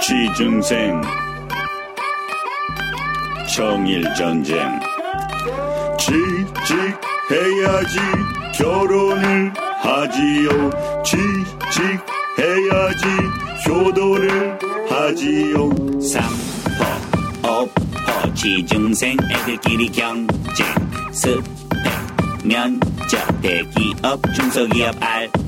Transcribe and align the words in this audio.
취중생 0.00 1.00
청일전쟁. 3.54 4.80
취직해야지 5.98 7.98
결혼을 8.56 9.52
하지요. 9.80 10.70
취직해야지 11.04 13.04
효도를 13.68 14.58
하지요. 14.88 15.68
삼포 16.00 17.48
오포 17.48 18.32
취중생 18.34 19.16
애들끼리 19.30 19.90
경쟁. 19.90 20.66
스펙 21.12 21.44
면접 22.44 23.42
대기업 23.42 24.22
중소기업 24.34 24.94
알바 25.02 25.47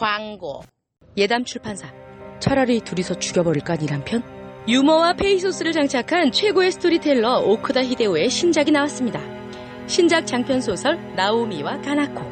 광고. 0.00 0.62
예담 1.18 1.44
출판사. 1.44 1.92
차라리 2.38 2.80
둘이서 2.80 3.18
죽여버릴까 3.18 3.76
니 3.76 4.02
남편? 4.02 4.22
유머와 4.66 5.12
페이소스를 5.12 5.72
장착한 5.72 6.32
최고의 6.32 6.72
스토리텔러 6.72 7.40
오크다 7.40 7.84
히데오의 7.84 8.30
신작이 8.30 8.70
나왔습니다. 8.70 9.20
신작 9.86 10.26
장편 10.26 10.62
소설 10.62 10.98
나오미와 11.16 11.82
가나코. 11.82 12.22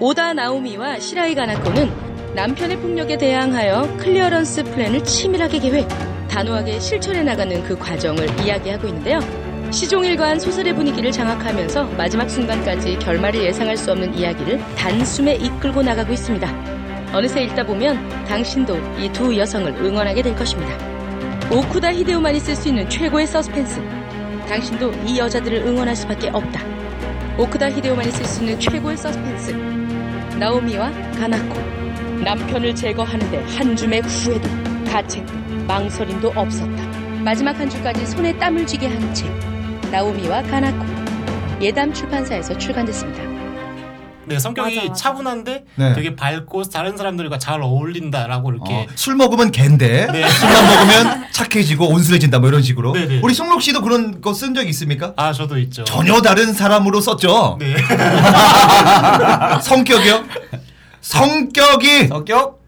오다 0.00 0.34
나오미와 0.34 0.98
시라이 0.98 1.36
가나코는 1.36 2.34
남편의 2.34 2.78
폭력에 2.78 3.16
대항하여 3.16 3.98
clearance 3.98 4.64
plan을 4.64 5.04
치밀하게 5.04 5.60
계획, 5.60 5.86
단호하게 6.28 6.80
실천해 6.80 7.22
나가는 7.22 7.62
그 7.62 7.78
과정을 7.78 8.44
이야기하고 8.44 8.88
있는데요. 8.88 9.20
시종일관 9.70 10.40
소설의 10.40 10.74
분위기를 10.74 11.12
장악하면서 11.12 11.84
마지막 11.90 12.28
순간까지 12.28 12.98
결말을 12.98 13.44
예상할 13.44 13.76
수 13.76 13.92
없는 13.92 14.14
이야기를 14.14 14.58
단숨에 14.74 15.36
이끌고 15.36 15.82
나가고 15.82 16.12
있습니다. 16.12 16.73
어느새 17.14 17.44
읽다 17.44 17.64
보면 17.64 18.24
당신도 18.24 18.76
이 18.98 19.08
두 19.12 19.36
여성을 19.36 19.72
응원하게 19.76 20.22
될 20.22 20.34
것입니다. 20.34 20.74
오쿠다 21.50 21.92
히데오만이 21.92 22.40
쓸 22.40 22.56
수 22.56 22.68
있는 22.68 22.88
최고의 22.88 23.26
서스펜스. 23.28 23.80
당신도 24.48 24.92
이 25.06 25.18
여자들을 25.18 25.58
응원할 25.58 25.94
수밖에 25.94 26.28
없다. 26.30 26.60
오쿠다 27.38 27.70
히데오만이 27.70 28.10
쓸 28.10 28.24
수 28.24 28.40
있는 28.42 28.58
최고의 28.58 28.96
서스펜스. 28.96 29.52
나오미와 30.40 30.90
가나코. 31.16 31.54
남편을 32.24 32.74
제거하는데 32.74 33.44
한 33.56 33.76
줌의 33.76 34.00
후회도, 34.00 34.48
가책도, 34.90 35.32
망설임도 35.68 36.32
없었다. 36.34 36.82
마지막 37.22 37.58
한 37.58 37.70
줄까지 37.70 38.06
손에 38.06 38.36
땀을 38.38 38.66
쥐게 38.66 38.88
한 38.88 39.14
책. 39.14 39.30
나오미와 39.92 40.42
가나코. 40.42 40.84
예담 41.60 41.92
출판사에서 41.92 42.58
출간됐습니다. 42.58 43.33
네, 44.26 44.38
성격이 44.38 44.76
맞아, 44.76 44.88
맞아. 44.88 45.02
차분한데 45.02 45.64
네. 45.76 45.94
되게 45.94 46.14
밝고 46.16 46.62
다른 46.64 46.96
사람들과 46.96 47.38
잘 47.38 47.60
어울린다라고 47.62 48.52
이렇게 48.52 48.72
어, 48.74 48.86
술 48.94 49.16
먹으면 49.16 49.50
갠데 49.50 50.06
네. 50.12 50.28
술만 50.28 50.66
먹으면 50.66 51.26
착해지고 51.32 51.88
온순해진다 51.88 52.38
뭐 52.38 52.48
이런 52.48 52.62
식으로 52.62 52.92
네네. 52.92 53.20
우리 53.22 53.34
송록 53.34 53.62
씨도 53.62 53.82
그런 53.82 54.20
거 54.20 54.32
쓴 54.34 54.54
적 54.54 54.68
있습니까? 54.68 55.12
아 55.16 55.32
저도 55.32 55.58
있죠. 55.58 55.84
전혀 55.84 56.20
다른 56.20 56.52
사람으로 56.52 57.00
썼죠. 57.00 57.58
네. 57.60 57.74
성격이요? 59.62 60.24
성격이 61.00 62.06
성격 62.08 62.62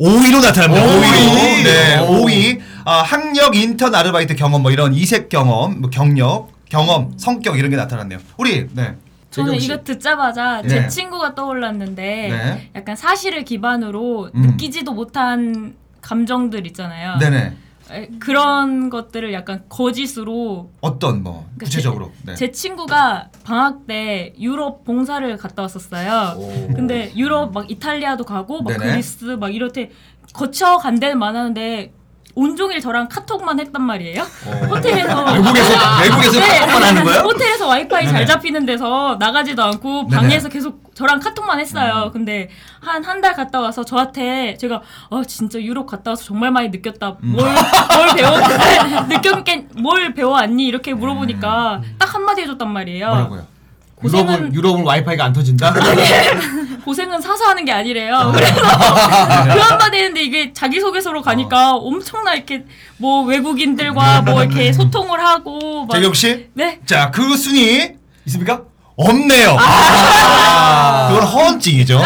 5위로 0.00 0.40
나타납니다. 0.42 0.84
오위. 0.84 1.06
5위. 1.06 1.64
네, 1.64 1.98
오. 2.00 2.26
5위. 2.26 2.60
아, 2.84 3.02
학력, 3.02 3.54
인턴, 3.54 3.94
아르바이트 3.94 4.34
경험 4.34 4.62
뭐 4.62 4.70
이런 4.72 4.92
이색 4.92 5.28
경험, 5.28 5.80
뭐 5.80 5.88
경력, 5.90 6.48
경험, 6.68 7.12
성격 7.16 7.58
이런 7.58 7.70
게 7.70 7.76
나타났네요. 7.76 8.18
우리 8.36 8.66
네. 8.72 8.96
저는. 9.34 9.54
이거 9.54 9.82
듣자마자 9.82 10.62
네. 10.62 10.68
제 10.68 10.88
친구가 10.88 11.34
떠올랐는데 11.34 12.02
네. 12.02 12.70
약간 12.74 12.96
사실을 12.96 13.44
기반으로 13.44 14.30
음. 14.34 14.42
느끼지도 14.42 14.92
못한 14.92 15.74
감정들 16.00 16.66
있잖아요. 16.68 17.18
네네. 17.18 17.56
에, 17.90 18.08
그런 18.18 18.88
것들을 18.88 19.32
약간 19.34 19.62
거짓으로 19.68 20.70
어떤 20.80 21.22
뭐 21.22 21.44
그러니까 21.54 21.64
구체적으로. 21.64 22.12
네. 22.24 22.34
제 22.34 22.50
친구가 22.50 23.28
방학 23.44 23.86
때 23.86 24.32
유럽 24.38 24.84
봉사를 24.84 25.36
갔다 25.36 25.62
왔었어요. 25.62 26.38
근데 26.74 27.12
유럽 27.16 27.52
막 27.52 27.70
이탈리아도 27.70 28.24
가고 28.24 28.62
막 28.62 28.76
네네. 28.78 28.92
그리스 28.92 29.24
막 29.24 29.54
이렇게 29.54 29.90
거쳐 30.32 30.78
간 30.78 30.98
데는 30.98 31.18
많았는데 31.18 31.92
온종일 32.36 32.80
저랑 32.80 33.08
카톡만 33.08 33.60
했단 33.60 33.80
말이에요. 33.82 34.22
호텔에서 34.68 35.24
외국에서 35.32 35.74
외국에서 36.02 36.40
네. 36.40 36.58
카톡만 36.60 36.82
하는 36.82 37.04
거예요? 37.04 37.20
호텔에서 37.20 37.66
와이파이. 37.68 38.08
잘 38.08 38.26
잡히는 38.26 38.66
데서 38.66 39.16
나가지도 39.20 39.62
않고. 39.62 40.08
방에서 40.08 40.48
계속 40.48 40.82
저랑 40.94 41.20
카톡만 41.20 41.60
했어요. 41.60 42.04
음. 42.06 42.12
근데 42.12 42.48
한 42.80 43.04
한 43.04 43.20
달 43.20 43.34
갔다 43.34 43.60
와서 43.60 43.84
저한테 43.84 44.56
제가 44.56 44.82
어 45.10 45.22
진짜 45.24 45.58
유럽 45.60 45.86
갔다 45.86 46.10
와서 46.12 46.24
정말 46.24 46.50
많이 46.50 46.68
느꼈다. 46.70 47.16
음. 47.22 47.32
뭘뭘 47.32 48.16
배웠 48.16 48.42
느꼈게 49.08 49.66
뭘 49.76 50.12
배워왔니 50.14 50.66
이렇게 50.66 50.92
물어보니까 50.94 51.82
딱 51.98 52.14
한마디 52.14 52.42
해줬단 52.42 52.68
말이에요. 52.70 53.06
음. 53.06 53.10
뭐라고요? 53.12 53.53
고생은 53.96 54.26
유럽은 54.26 54.54
유럽은 54.54 54.84
와이파이가 54.84 55.24
안 55.24 55.32
터진다. 55.32 55.74
고생은 56.84 57.20
사서 57.20 57.44
하는 57.46 57.64
게 57.64 57.72
어. 57.72 57.76
아니래요. 57.76 58.32
그래서 58.34 58.54
그 58.60 59.58
한마디 59.58 59.96
했는데 59.96 60.22
이게 60.22 60.52
자기 60.52 60.80
소개서로 60.80 61.22
가니까 61.22 61.72
엄청나 61.74 62.34
이렇게 62.34 62.64
뭐 62.98 63.22
외국인들과 63.22 64.22
뭐 64.22 64.42
이렇게 64.42 64.72
소통을 64.72 65.24
하고 65.24 65.86
막 65.86 65.94
재경 65.94 66.12
씨? 66.12 66.48
네. 66.52 66.80
자, 66.84 67.10
그 67.10 67.36
순위 67.36 67.92
있습니까? 68.26 68.62
없네요. 68.96 69.56
아~ 69.58 71.08
그건 71.10 71.26
허언증이죠. 71.26 71.98
네. 71.98 72.04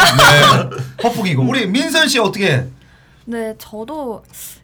허풍이고. 1.05 1.43
우리 1.43 1.67
민선 1.67 2.09
씨 2.09 2.19
어떻게? 2.19 2.65
네, 3.29 3.55
저도 3.59 4.23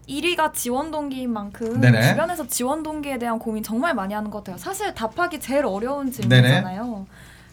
1위가 0.09 0.55
지원 0.55 0.91
동기인 0.91 1.31
만큼 1.31 1.83
네네. 1.83 2.01
주변에서 2.09 2.47
지원 2.47 2.83
동기에 2.83 3.19
대한 3.19 3.39
고민 3.39 3.63
정말 3.63 3.95
많이 3.95 4.15
하는 4.15 4.31
것 4.31 4.39
같아요. 4.39 4.57
사실 4.57 4.95
답하기 4.95 5.39
제일 5.39 5.67
어려운 5.67 6.11
질문이잖아요. 6.11 7.07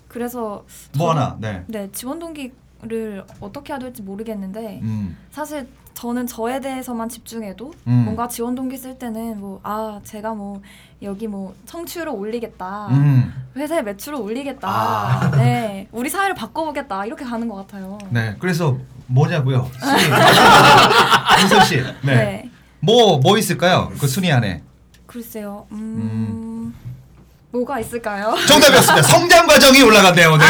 그래서 0.08 0.64
뭐 0.98 1.12
하나? 1.12 1.36
네. 1.40 1.64
네, 1.68 1.90
지원 1.92 2.18
동기를 2.20 3.26
어떻게 3.42 3.74
해야 3.74 3.80
될지 3.80 4.02
모르겠는데 4.02 4.80
음. 4.84 5.18
사실 5.32 5.68
저는 5.94 6.28
저에 6.28 6.62
대해서만 6.62 7.10
집중해도 7.10 7.74
음. 7.88 7.92
뭔가 8.06 8.30
지원 8.30 8.56
동기 8.56 8.78
쓸 8.78 8.98
때는 8.98 9.42
뭐 9.42 9.60
아 9.64 10.00
제가 10.06 10.34
뭐 10.34 10.62
여기 11.02 11.28
뭐 11.28 11.54
청취율을 11.66 12.14
올리겠다, 12.14 12.88
음. 12.92 13.34
회사의 13.58 13.84
매출을 13.84 14.18
올리겠다, 14.18 14.68
아. 14.70 15.32
네 15.32 15.90
우리 15.92 16.10
사회를 16.10 16.36
바꿔보겠다 16.36 17.06
이렇게 17.06 17.26
가는 17.26 17.50
것 17.50 17.56
같아요. 17.56 17.98
네. 18.10 18.36
그래서 18.40 18.78
뭐냐고요? 19.12 19.70
순위. 19.80 20.04
민선 21.38 21.66
씨. 21.66 21.78
네. 22.02 22.16
네. 22.16 22.50
뭐 22.80 23.18
뭐 23.20 23.38
있을까요? 23.38 23.92
그 24.00 24.08
순위 24.08 24.32
안에. 24.32 24.64
글쎄요. 25.06 25.66
음... 25.72 26.74
뭐가 27.54 27.80
있을까요? 27.80 28.34
정답이었습니다. 28.48 29.02
성장 29.08 29.46
과정이 29.46 29.82
올라갔네요. 29.82 30.38
네. 30.38 30.46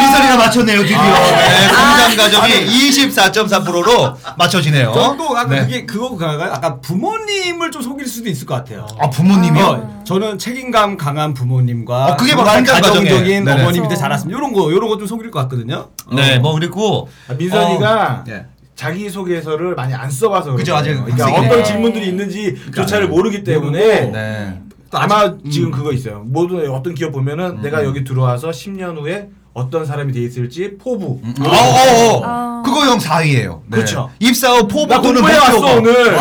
민선이가 0.00 0.36
맞췄네요, 0.38 0.82
드디어. 0.82 0.98
네. 1.00 1.68
성장 1.68 2.16
과정이 2.16 2.66
24.3%로 2.66 4.16
맞춰지네요. 4.36 4.92
저도 4.92 5.36
아까 5.38 5.44
네. 5.48 5.60
그게 5.60 5.86
그거가 5.86 6.32
아까 6.52 6.80
부모님을 6.80 7.70
좀 7.70 7.80
속일 7.82 8.06
수도 8.08 8.28
있을 8.28 8.44
것 8.44 8.54
같아요. 8.56 8.88
아, 8.98 9.08
부모님이요? 9.08 9.64
어, 9.64 10.04
저는 10.04 10.38
책임감 10.38 10.96
강한 10.96 11.32
부모님과 11.32 12.06
어, 12.06 12.16
그게 12.16 12.32
바로 12.34 12.44
정말 12.46 12.66
성장 12.66 12.74
과정이에요. 12.82 13.14
가정적인 13.14 13.44
네네. 13.44 13.62
어머니 13.62 13.80
밑에 13.80 13.94
자랐으면 13.94 14.36
이런 14.36 14.52
거 14.52 14.70
이런 14.72 14.88
거 14.88 15.00
좀 15.00 15.06
속일 15.06 15.30
것 15.30 15.38
같거든요. 15.42 15.88
네, 16.12 16.38
뭐 16.40 16.52
그리고 16.54 17.08
아, 17.28 17.32
민선이가 17.34 17.92
어, 17.92 18.24
예. 18.28 18.46
자기 18.74 19.08
소개서를 19.08 19.74
많이 19.76 19.94
안 19.94 20.10
써봐서 20.10 20.52
그죠, 20.54 20.74
아직. 20.74 20.90
그러니까 20.94 21.24
학생이네. 21.26 21.46
어떤 21.48 21.64
질문들이 21.64 22.06
있는지조차를 22.08 23.08
모르기 23.08 23.44
때문에 23.44 24.10
네. 24.10 24.60
또 24.90 24.98
아마 24.98 25.34
지금 25.50 25.70
그거 25.70 25.92
있어요. 25.92 26.22
모든 26.26 26.68
어떤 26.70 26.94
기업 26.94 27.12
보면은 27.12 27.62
내가 27.62 27.84
여기 27.84 28.02
들어와서 28.04 28.50
10년 28.50 28.98
후에 29.00 29.30
어떤 29.52 29.84
사람이 29.86 30.12
돼 30.12 30.20
있을지 30.20 30.76
포부. 30.78 31.20
어, 31.40 31.48
어, 31.48 32.16
어. 32.18 32.22
아. 32.24 32.62
그거 32.64 32.84
형 32.86 32.98
4위예요. 32.98 33.60
네. 33.66 33.76
그렇죠. 33.76 34.10
입사 34.18 34.52
후 34.52 34.66
포부 34.68 34.86
나 34.86 35.00
또는 35.00 35.22
공부해 35.22 35.38
왔어 35.38 35.52
목표가. 35.52 35.74
오늘. 35.76 36.10
네. 36.12 36.16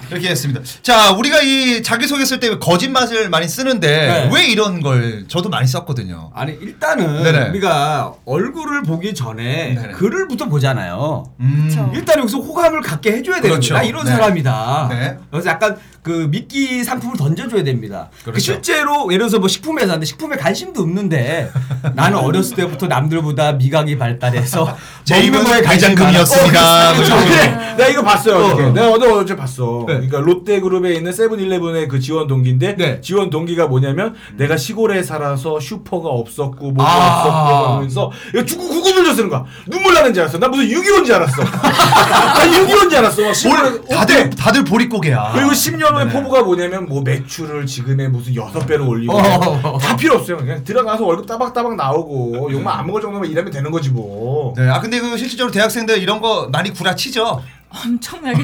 네. 0.00 0.06
아. 0.06 0.08
이렇게 0.10 0.28
했습니다. 0.30 0.60
자, 0.82 1.10
우리가 1.12 1.40
이 1.42 1.82
자기소개 1.82 2.24
쓸때 2.24 2.58
거짓말을 2.58 3.28
많이 3.30 3.48
쓰는데 3.48 3.88
네. 3.88 4.30
왜 4.32 4.46
이런 4.46 4.80
걸 4.80 5.24
저도 5.28 5.48
많이 5.48 5.66
썼거든요. 5.66 6.30
아니 6.34 6.52
일단은 6.52 7.22
네네. 7.22 7.48
우리가 7.50 8.14
얼굴을 8.24 8.82
보기 8.82 9.14
전에 9.14 9.74
네네. 9.74 9.92
글을부터 9.94 10.46
보잖아요. 10.46 11.24
음. 11.40 11.66
그쵸. 11.68 11.90
일단 11.94 12.18
여기서 12.20 12.38
호감을 12.38 12.80
갖게 12.82 13.12
해줘야 13.12 13.36
되는 13.36 13.50
그렇죠. 13.50 13.74
거야. 13.74 13.82
나 13.82 13.88
이런 13.88 14.04
네. 14.04 14.10
사람이다. 14.12 14.86
네. 14.90 15.18
그래서 15.30 15.48
약간 15.50 15.76
그 16.02 16.28
미끼 16.30 16.82
상품을 16.82 17.16
던져줘야 17.16 17.62
됩니다. 17.62 18.08
그 18.20 18.24
그렇죠. 18.32 18.40
실제로 18.40 19.04
예를 19.12 19.18
들어서 19.18 19.38
뭐 19.38 19.48
식품 19.48 19.78
회사인데 19.78 20.06
식품에 20.06 20.36
관심도 20.36 20.80
없는데 20.82 21.50
나는 21.94 22.18
어렸을 22.18 22.56
때부터 22.56 22.86
남들보다 22.86 23.52
미각이 23.52 23.98
발달해서 23.98 24.76
제 25.04 25.20
입은 25.20 25.44
거에 25.44 25.60
관심이 25.62 25.94
대장금이었습니다. 25.94 26.60
많아. 26.60 26.90
어, 26.90 26.94
그렇죠. 26.94 27.14
그렇죠. 27.16 27.28
그래. 27.28 27.46
네. 27.50 27.74
내가 27.76 27.88
이거 27.90 28.02
봤어요. 28.02 28.36
어저께. 28.36 28.62
어. 28.62 28.72
내가 28.72 28.90
어제 28.92 29.06
어제 29.06 29.36
봤어. 29.36 29.79
네. 29.86 29.94
그러니까 29.94 30.20
롯데그룹에 30.20 30.94
있는 30.94 31.12
세븐일레븐의 31.12 31.88
그 31.88 32.00
지원 32.00 32.26
동기인데 32.26 32.76
네. 32.76 33.00
지원 33.00 33.30
동기가 33.30 33.66
뭐냐면 33.66 34.14
내가 34.36 34.56
시골에 34.56 35.02
살아서 35.02 35.60
슈퍼가 35.60 36.08
없었고 36.08 36.72
뭐가 36.72 36.90
아. 36.90 37.18
없었고 37.20 37.74
하면서 37.74 38.12
이거 38.34 38.44
죽고 38.44 38.68
구구물려 38.68 39.14
쓰는 39.14 39.28
거야. 39.28 39.44
눈물 39.66 39.94
나는 39.94 40.12
줄 40.14 40.22
알았어. 40.22 40.38
나 40.38 40.48
무슨 40.48 40.66
6.25인 40.66 41.04
줄 41.04 41.14
알았어. 41.14 41.42
나 41.42 42.50
6.25인 42.50 42.90
줄 42.90 42.98
알았어. 42.98 43.48
뭘 43.48 43.82
다들? 43.88 44.30
다들 44.30 44.64
보릿고개야. 44.64 45.32
그리고 45.34 45.50
10년 45.50 45.94
후에 45.94 46.04
네네. 46.04 46.12
포부가 46.12 46.42
뭐냐면 46.42 46.86
뭐 46.86 47.02
매출을 47.02 47.66
지금의 47.66 48.08
무슨 48.08 48.34
여섯 48.34 48.66
배로 48.66 48.88
올리고 48.88 49.16
어. 49.16 49.78
다 49.78 49.96
필요 49.96 50.14
없어요. 50.14 50.38
그냥 50.38 50.62
들어가서 50.64 51.04
월급 51.04 51.26
따박따박 51.26 51.76
나오고 51.76 52.52
욕만 52.52 52.78
안 52.78 52.86
먹을 52.86 53.00
정도면 53.00 53.30
일하면 53.30 53.50
되는 53.52 53.70
거지 53.70 53.90
뭐. 53.90 54.54
네, 54.56 54.68
아 54.68 54.80
근데 54.80 55.00
그 55.00 55.16
실질적으로 55.16 55.52
대학생들 55.52 55.98
이런 55.98 56.20
거 56.20 56.48
많이 56.50 56.72
구라치죠. 56.72 57.42
엄청나게 57.72 58.42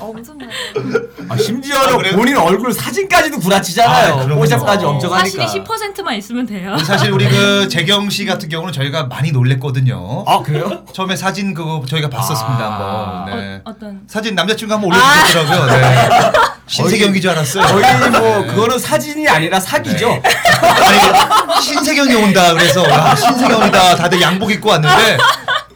엄청나게. 0.00 0.52
아, 1.28 1.36
심지어 1.36 1.76
아, 1.78 1.96
그래요? 1.96 2.16
본인 2.16 2.36
얼굴 2.36 2.72
사진까지도 2.72 3.38
구라치잖아요. 3.38 4.12
아, 4.14 4.16
그럼요. 4.24 4.40
포샵까지 4.40 4.84
엄청 4.84 5.10
사실이 5.10 5.42
하니까. 5.44 5.64
10%만 5.64 6.16
있으면 6.16 6.46
돼요. 6.46 6.76
사실 6.78 7.12
우리 7.12 7.28
그 7.28 7.68
재경 7.68 8.10
씨 8.10 8.24
같은 8.26 8.48
경우는 8.48 8.72
저희가 8.72 9.04
많이 9.04 9.30
놀랬거든요. 9.30 10.24
아 10.26 10.40
그래요? 10.42 10.84
처음에 10.92 11.14
사진 11.14 11.54
그거 11.54 11.82
저희가 11.88 12.08
봤었습니다 12.10 12.58
아. 12.64 13.24
한번. 13.24 13.38
네. 13.40 13.54
어, 13.56 13.60
어떤 13.70 14.00
사진 14.08 14.34
남자친구 14.34 14.74
한번 14.74 14.90
올려주셨더라고요. 14.92 15.66
네. 15.66 16.32
신세경인 16.66 17.20
줄 17.20 17.30
알았어요. 17.30 17.64
거의 17.66 18.10
뭐 18.10 18.20
네. 18.20 18.46
그거는 18.46 18.78
사진이 18.78 19.28
아니라 19.28 19.60
사기죠. 19.60 20.08
아니 20.62 21.62
신세경이 21.62 22.14
온다 22.16 22.52
그래서 22.52 22.88
야, 22.90 23.14
신세경이다 23.14 23.96
다들 23.96 24.20
양복 24.20 24.50
입고 24.50 24.70
왔는데 24.70 25.18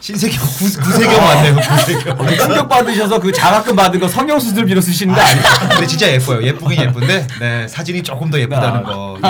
신세경 0.05 0.39
구, 0.39 0.81
구세경 0.83 1.19
왔네요 1.25 1.55
구세경. 1.55 2.19
어디 2.19 2.37
충격 2.37 2.69
받으셔서 2.69 3.19
그 3.19 3.31
장학금 3.31 3.75
받은 3.75 3.99
거 3.99 4.07
성형 4.07 4.39
수술 4.39 4.63
비로 4.65 4.79
쓰시는 4.79 5.15
거 5.15 5.19
아니에요? 5.19 5.41
근데 5.71 5.87
진짜 5.87 6.07
예뻐요. 6.11 6.43
예쁘긴 6.43 6.79
예쁜데 6.79 7.27
네 7.39 7.67
사진이 7.67 8.03
조금 8.03 8.29
더 8.29 8.39
예쁘다는 8.39 8.83
거. 8.83 9.17
네. 9.19 9.29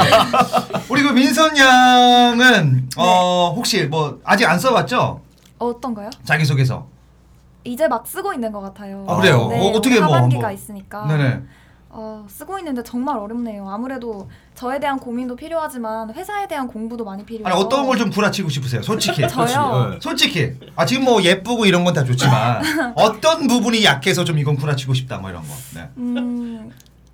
우리 0.89 1.01
그 1.01 1.13
민선 1.13 1.55
양은 1.57 2.89
어 2.97 3.53
혹시 3.55 3.83
뭐 3.83 4.19
아직 4.25 4.49
안 4.49 4.59
써봤죠? 4.59 5.21
어떤가요? 5.59 6.09
자기 6.25 6.43
소개서. 6.43 6.85
이제 7.63 7.87
막 7.87 8.05
쓰고 8.05 8.33
있는 8.33 8.51
것 8.51 8.59
같아요. 8.59 9.05
아, 9.07 9.15
그래요? 9.15 9.47
네, 9.47 9.57
어, 9.57 9.71
어떻게 9.71 10.01
뭐 10.01 10.13
하반기가 10.13 10.41
뭐. 10.41 10.51
있으니까. 10.51 11.05
네네. 11.07 11.39
어, 11.97 12.25
쓰고 12.27 12.59
있는데 12.59 12.83
정말 12.83 13.17
어렵네요. 13.17 13.69
아무래도 13.69 14.29
저에 14.53 14.79
대한 14.81 14.99
고민도 14.99 15.37
필요하지만 15.37 16.13
회사에 16.13 16.45
대한 16.45 16.67
공부도 16.67 17.05
많이 17.05 17.23
필요해요. 17.23 17.47
아니 17.47 17.63
어떤 17.63 17.85
걸좀 17.85 18.09
구라치고 18.09 18.49
싶으세요? 18.49 18.81
솔직히. 18.81 19.25
저요? 19.29 19.91
네. 19.91 19.97
솔직히. 20.01 20.53
아 20.75 20.85
지금 20.85 21.05
뭐 21.05 21.21
예쁘고 21.23 21.65
이런 21.65 21.85
건 21.85 21.93
다 21.93 22.03
좋지만 22.03 22.61
어떤 22.97 23.47
부분이 23.47 23.85
약해서 23.85 24.25
좀 24.25 24.37
이건 24.37 24.57
구라치고 24.57 24.93
싶다 24.93 25.19
뭐 25.19 25.29
이런 25.29 25.41
거. 25.43 25.47
네. 25.73 25.89
음, 25.95 26.69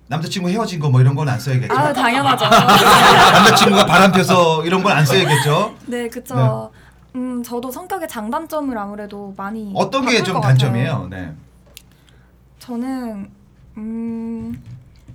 남자친구 0.08 0.48
헤어진 0.50 0.80
거 0.80 0.88
뭐 0.90 1.00
이런 1.00 1.14
건 1.14 1.28
안 1.28 1.38
써야겠죠. 1.38 1.72
아 1.72 1.92
당연하죠. 1.92 2.44
남자친구가 2.50 3.86
바람 3.86 4.10
펴서 4.10 4.64
이런 4.66 4.82
건 4.82 4.90
안 4.96 5.06
써야겠죠. 5.06 5.76
네, 5.86 6.08
그쵸. 6.08 6.72
음, 7.14 7.40
저도 7.44 7.70
성격의 7.70 8.08
장단점을 8.08 8.76
아무래도 8.76 9.32
많이 9.36 9.70
어떤 9.76 10.06
게좀것 10.06 10.42
단점이에요? 10.42 11.06
네. 11.08 11.32
저는 12.58 13.30
음, 13.76 14.62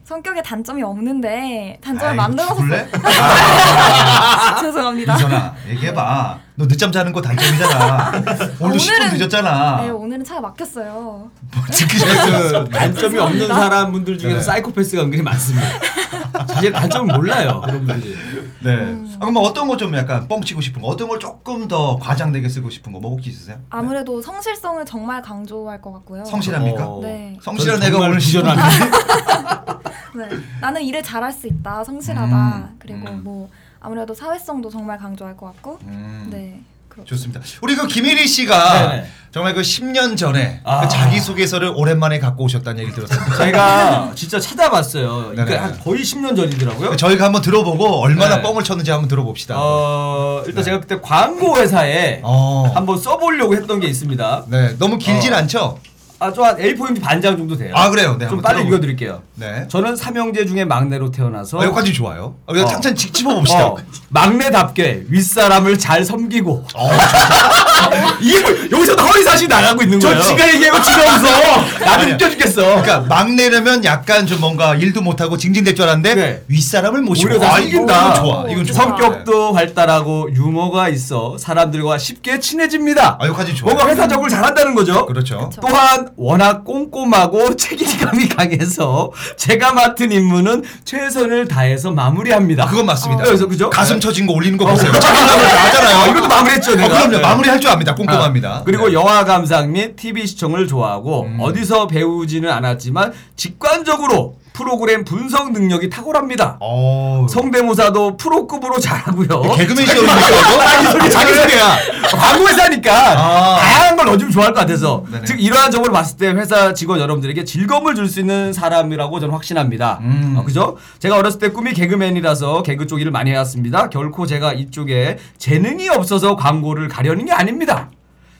성격에 0.04 0.42
단점이 0.42 0.82
없는데 0.84 1.80
단점을 1.82 2.12
아이, 2.12 2.16
만들어서 2.16 2.56
죽을래? 2.56 2.88
죄송합니다. 4.62 5.14
민선아 5.18 5.56
얘기해봐. 5.70 6.40
너 6.60 6.68
늦잠 6.68 6.92
자는 6.92 7.14
거 7.14 7.22
단점이잖아. 7.22 8.12
오늘도 8.60 8.84
10분 8.84 9.14
늦었잖아. 9.16 9.82
네, 9.84 9.90
오늘은 9.92 10.24
차가 10.24 10.42
막혔어요. 10.42 11.30
듣기 11.72 11.98
그 12.00 12.70
단점이 12.72 13.20
없는 13.20 13.48
사람 13.48 13.92
분들 13.92 14.18
중에서 14.18 14.38
네. 14.38 14.44
사이코패스가 14.44 15.04
은근히 15.04 15.22
많습니다. 15.22 15.68
사실 16.48 16.72
단점을 16.72 17.16
몰라요. 17.16 17.62
그런 17.64 17.86
분들이. 17.86 18.16
네. 18.64 18.74
음. 18.74 19.08
아, 19.18 19.20
그럼 19.20 19.36
뭐 19.36 19.44
어떤 19.44 19.68
거 19.68 19.78
좀 19.78 19.94
약간 19.96 20.28
뻥치고 20.28 20.60
싶은 20.62 20.82
거, 20.82 20.88
어떤 20.88 21.08
걸 21.08 21.20
조금 21.20 21.68
더 21.68 21.98
과장되게 22.00 22.50
쓰고 22.50 22.72
싶은 22.72 22.92
거, 22.92 23.00
뭐 23.00 23.12
혹시 23.12 23.30
있으세요? 23.30 23.60
아무래도 23.70 24.20
성실성을 24.20 24.84
정말 24.86 25.22
강조할 25.22 25.80
것 25.80 25.94
같고요. 25.94 26.26
성실합니까? 26.26 26.88
어. 26.88 27.00
네. 27.04 27.38
성실한 27.44 27.80
저는 27.80 27.92
정말 27.92 28.10
오늘 28.10 28.20
부전합니다. 28.20 29.80
네. 30.18 30.30
나는 30.60 30.82
일을 30.82 31.04
잘할 31.04 31.32
수 31.32 31.46
있다. 31.46 31.84
성실하다. 31.84 32.36
음, 32.58 32.76
그리고 32.80 33.08
음. 33.08 33.22
뭐 33.24 33.48
아무래도 33.80 34.14
사회성도 34.14 34.70
정말 34.70 34.98
강조할 34.98 35.36
것 35.38 35.48
같고. 35.48 35.80
음, 35.84 36.28
네. 36.32 36.62
그렇죠. 36.90 37.16
좋습니다. 37.16 37.42
우리 37.62 37.76
그 37.76 37.86
김일희 37.86 38.28
씨가 38.28 38.90
네네. 38.90 39.08
정말 39.32 39.54
그 39.54 39.62
10년 39.62 40.18
전에 40.18 40.62
아. 40.64 40.82
그 40.82 40.88
자기소개서를 40.88 41.72
오랜만에 41.76 42.18
갖고 42.18 42.46
오셨다는 42.46 42.82
얘기 42.82 42.92
들었습니다. 42.92 43.38
제가 43.38 44.12
진짜 44.16 44.40
찾아봤어요. 44.40 45.34
한 45.38 45.80
거의 45.80 46.02
10년 46.02 46.36
전이더라고요. 46.36 46.96
저희가 46.96 47.26
한번 47.26 47.44
들어보고 47.44 48.02
얼마나 48.02 48.38
네. 48.38 48.42
뻥을 48.42 48.64
쳤는지 48.64 48.90
한번 48.90 49.08
들어봅시다. 49.08 49.56
어, 49.58 50.42
일단 50.48 50.56
네. 50.56 50.64
제가 50.64 50.80
그때 50.80 51.00
광고 51.00 51.58
회사에 51.58 52.22
어. 52.24 52.72
한번 52.74 52.98
써보려고 52.98 53.56
했던 53.56 53.80
게 53.80 53.88
있습니다. 53.88 54.46
네, 54.48 54.76
너무 54.80 54.98
길진 54.98 55.34
어. 55.34 55.38
않죠? 55.38 55.80
아, 56.20 56.34
좀한 56.34 56.58
A4용지 56.58 57.00
반장 57.02 57.38
정도 57.38 57.56
돼요. 57.56 57.74
아, 57.76 57.90
그래요? 57.92 58.16
네, 58.18 58.26
좀 58.28 58.38
한번 58.38 58.42
빨리 58.42 58.64
들어보- 58.64 58.68
읽어드릴게요. 58.68 59.22
네. 59.36 59.68
저는 59.70 59.96
삼형제 59.96 60.46
중에 60.48 60.66
막내로 60.66 61.12
태어나서 61.12 61.60
어, 61.60 61.64
여기까지 61.66 61.94
좋아요. 61.94 62.36
어, 62.48 62.54
어. 62.58 62.66
창찬 62.66 62.96
집 62.96 63.14
집어봅시다. 63.14 63.68
어, 63.68 63.78
막내답게 64.10 65.04
윗사람을 65.10 65.78
잘 65.78 66.04
섬기고 66.04 66.66
어, 66.74 66.90
이게 68.20 68.40
뭐, 68.42 68.52
여기서 68.80 68.96
허위 68.96 69.24
사실 69.24 69.48
나가고 69.48 69.84
있는 69.84 70.00
저 70.00 70.10
거예요. 70.10 70.22
지가 70.24 70.54
얘기하고 70.56 70.82
지가 70.82 70.98
웃어. 71.04 71.62
나도 71.86 72.12
웃겨 72.14 72.30
죽겠어. 72.32 72.62
그러니까 72.82 73.00
막내라면 73.02 73.84
약간 73.86 74.26
좀 74.26 74.40
뭔가 74.40 74.76
일도 74.76 75.02
못하고 75.02 75.38
징징댈 75.38 75.76
줄 75.76 75.84
알았는데 75.86 76.16
네. 76.16 76.44
윗사람을 76.48 77.02
모시고 77.02 77.30
오히려 77.34 77.40
더 77.48 77.54
아. 77.56 77.60
이건 77.60 77.88
좋아. 77.88 78.46
이건 78.50 78.66
좋아. 78.66 78.76
성격도 78.76 79.54
활달하고 79.54 80.30
유머가 80.34 80.90
있어 80.90 81.38
사람들과 81.38 81.98
쉽게 81.98 82.40
친해집니다. 82.40 83.18
아, 83.20 83.26
여기까지 83.28 83.54
좋아요. 83.56 83.76
뭔가 83.76 83.92
회사 83.92 84.08
적을 84.08 84.30
잘한다는 84.30 84.74
거죠. 84.74 85.06
그렇죠. 85.06 85.50
그쵸. 85.50 85.62
또한 85.62 86.07
워낙 86.16 86.64
꼼꼼하고 86.64 87.56
책임감이 87.58 88.30
강해서 88.30 89.12
제가 89.36 89.74
맡은 89.74 90.12
임무는 90.12 90.64
최선을 90.86 91.48
다해서 91.48 91.92
마무리합니다. 91.92 92.64
아, 92.64 92.68
그건 92.68 92.86
맞습니다. 92.86 93.24
그래서 93.24 93.48
그죠? 93.48 93.70
가슴 93.70 93.96
네. 93.96 94.00
처진 94.00 94.26
거 94.28 94.34
올리는 94.34 94.58
거 94.58 94.66
보세요. 94.66 94.92
나잖아요. 94.94 95.98
아, 95.98 96.08
이것도 96.08 96.28
마무리했죠, 96.28 96.76
내가. 96.76 96.86
어, 96.86 96.90
그럼요. 96.90 97.12
네. 97.18 97.20
마무리할 97.20 97.60
줄 97.60 97.70
압니다. 97.70 97.96
꼼꼼합니다. 97.96 98.62
그리고 98.66 98.88
네. 98.88 98.94
영화 98.94 99.26
감상 99.26 99.72
및 99.72 99.96
TV 99.96 100.26
시청을 100.28 100.68
좋아하고 100.68 101.24
음. 101.24 101.38
어디서 101.40 101.88
배우지는 101.88 102.50
않았지만 102.50 103.14
직관적으로 103.36 104.36
프로그램 104.62 105.04
분석 105.06 105.52
능력이 105.52 105.88
탁월합니다. 105.92 106.58
어. 106.62 107.28
성대모사도 107.30 108.18
프로급으로 108.18 108.80
잘하고요. 108.80 109.42
개그맨 109.56 109.86
시험입니까 109.86 110.30
이거? 110.30 111.10
자기 111.10 111.34
소개야. 111.36 111.78
광고 112.18 112.50
회사니까 112.50 112.92
아. 112.92 113.60
다양한 113.60 113.96
걸 113.98 114.06
넣어주면 114.08 114.32
좋아할 114.32 114.54
것 114.54 114.62
같아서 114.62 115.04
네네. 115.12 115.26
즉 115.26 115.40
이러한 115.40 115.70
점을 115.70 115.88
봤을 115.92 116.18
때 116.18 116.30
회사 116.32 116.74
직원 116.74 117.00
여러분들에게 117.00 117.44
즐거움을 117.44 117.94
줄 117.94 118.08
수 118.08 118.22
있는 118.22 118.54
사람이라고 118.54 119.20
저는 119.20 119.34
확신합니다. 119.34 120.00
음. 120.02 120.36
어, 120.38 120.44
그죠? 120.46 120.78
제가 121.00 121.18
어렸을 121.18 121.40
때 121.40 121.50
꿈이 121.50 121.74
개그맨이라서 121.74 122.64
개그 122.64 122.88
쪽 122.88 123.02
일을 123.02 123.12
많이 123.12 123.32
해왔습니다. 123.32 123.90
결코 123.90 124.26
제가 124.26 124.54
이쪽에 124.54 125.18
재능이 125.38 125.90
없어서 125.90 126.38
광고를 126.38 126.88
가려는 126.88 127.26
게 127.26 127.34
아닙니다. 127.34 127.90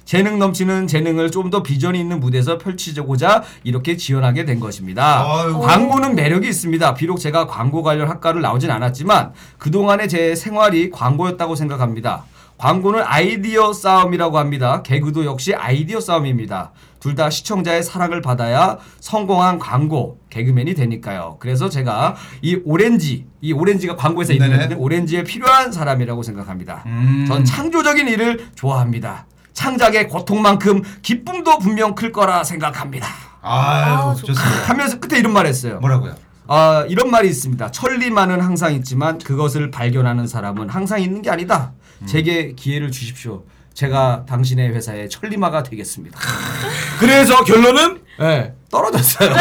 재능 0.08 0.40
넘치는 0.40 0.88
재능을 0.88 1.30
좀 1.32 1.48
더 1.48 1.64
비전이 1.64 1.98
있는 1.98 2.20
무대에서 2.20 2.58
펼치고자 2.58 3.42
이렇게 3.64 3.96
지원하게 3.96 4.44
된 4.44 4.60
것입니다. 4.60 5.24
아유. 5.26 5.60
광고는 5.60 6.14
매력이 6.16 6.46
있습니다. 6.48 6.94
비록 6.94 7.20
제가 7.20 7.48
광고 7.48 7.84
관련 7.84 8.10
학과를 8.10 8.42
나오진 8.42 8.70
않았지만 8.72 9.32
그동안의 9.58 10.10
제 10.10 10.36
생활이 10.36 10.90
광고였다고 10.90 11.56
생각합니다. 11.56 12.26
광고는 12.58 13.02
아이디어 13.06 13.72
싸움이라고 13.72 14.38
합니다. 14.40 14.82
개그도 14.82 15.24
역시 15.26 15.54
아이디어 15.54 16.02
싸움입니다. 16.02 16.72
둘 17.00 17.16
다 17.16 17.30
시청자의 17.30 17.82
사랑을 17.84 18.22
받아야 18.22 18.78
성공한 19.00 19.60
광고 19.60 20.20
개그맨이 20.30 20.74
되니까요. 20.74 21.38
그래서 21.40 21.70
제가 21.70 22.16
이 22.42 22.60
오렌지, 22.66 23.26
이 23.40 23.54
오렌지가 23.54 23.96
광고에서 23.96 24.34
있는 24.34 24.74
오렌지에 24.78 25.24
필요한 25.24 25.72
사람이라고 25.72 26.24
생각합니다. 26.24 26.84
음. 26.88 27.24
전 27.28 27.46
창조적인 27.46 28.08
일을 28.10 28.48
좋아합니다. 28.56 29.26
창작의 29.62 30.08
고통만큼 30.08 30.84
기쁨도 31.02 31.58
분명 31.58 31.96
클 31.96 32.12
거라 32.12 32.44
생각합니다. 32.44 33.08
아유 33.42 34.10
아, 34.12 34.14
좋습니다. 34.14 34.44
하면서 34.68 35.00
끝에 35.00 35.18
이런 35.20 35.34
말 35.34 35.48
했어요. 35.48 35.80
뭐라고요? 35.80 36.16
아, 36.48 36.86
이런 36.88 37.10
말이 37.10 37.28
있습니다. 37.28 37.72
천리만은 37.72 38.40
항상 38.40 38.76
있지만 38.76 39.18
그것을 39.18 39.72
발견하는 39.72 40.28
사람은 40.28 40.70
항상 40.70 41.02
있는 41.02 41.24
게 41.24 41.32
아니다. 41.32 41.72
제게 42.06 42.52
기회를 42.54 42.92
주십시오. 42.92 43.46
제가 43.82 44.24
당신의 44.28 44.74
회사의 44.74 45.08
천리마가 45.08 45.62
되겠습니다. 45.62 46.20
그래서 47.00 47.44
결론은 47.44 48.00
네, 48.20 48.52
떨어졌어요. 48.72 49.30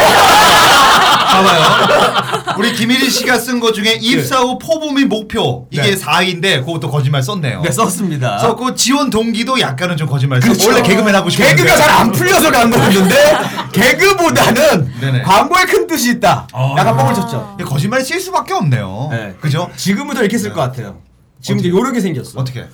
봐봐요. 1.33 2.55
우리 2.59 2.75
김일희 2.75 3.09
씨가 3.09 3.39
쓴 3.39 3.61
거 3.61 3.73
중에 3.73 3.95
입사 3.99 4.41
후 4.41 4.59
포부미 4.59 5.07
목표 5.07 5.67
이게 5.71 5.95
네. 5.95 5.97
4위인데 5.97 6.67
그것도 6.67 6.91
거짓말 6.91 7.23
썼네요. 7.23 7.63
네, 7.63 7.71
썼습니다. 7.73 8.37
그래서 8.37 8.57
그 8.57 8.75
지원 8.75 9.09
동기도 9.09 9.59
약간은 9.59 9.97
좀 9.97 10.07
거짓말 10.07 10.43
썼 10.43 10.49
그렇죠. 10.49 10.69
원래 10.69 10.83
개그맨 10.83 11.15
하고 11.15 11.31
싶은데 11.31 11.55
개그가 11.57 11.75
잘 11.75 11.89
안 11.97 12.13
풀려서 12.13 12.51
간 12.51 12.71
거였는데 12.71 13.39
개그보다는 13.73 14.93
네네. 15.01 15.23
광고에 15.23 15.65
큰 15.65 15.87
뜻이 15.87 16.11
있다. 16.11 16.47
아. 16.53 16.75
약간 16.77 16.95
뻥을 16.95 17.15
쳤죠. 17.15 17.57
거짓말이 17.65 18.05
쓸 18.05 18.21
수밖에 18.21 18.53
없네요. 18.53 19.09
네. 19.13 19.35
그죠? 19.41 19.71
지금은 19.77 20.15
더 20.15 20.21
이렇게 20.21 20.37
쓸 20.37 20.53
것 20.53 20.61
같아요. 20.61 20.99
지금 21.41 21.61
이제 21.61 21.71
요런 21.71 21.95
게 21.95 22.01
생겼어. 22.01 22.39
어떻게? 22.39 22.67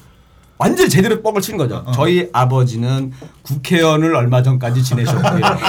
완전 0.62 0.88
제대로 0.88 1.20
뻥을 1.22 1.40
친 1.40 1.56
거죠. 1.56 1.82
어. 1.84 1.90
저희 1.92 2.28
아버지는 2.32 3.12
국회의원을 3.42 4.14
얼마 4.14 4.42
전까지 4.44 4.82
지내셨고요. 4.82 5.44
아니 5.44 5.62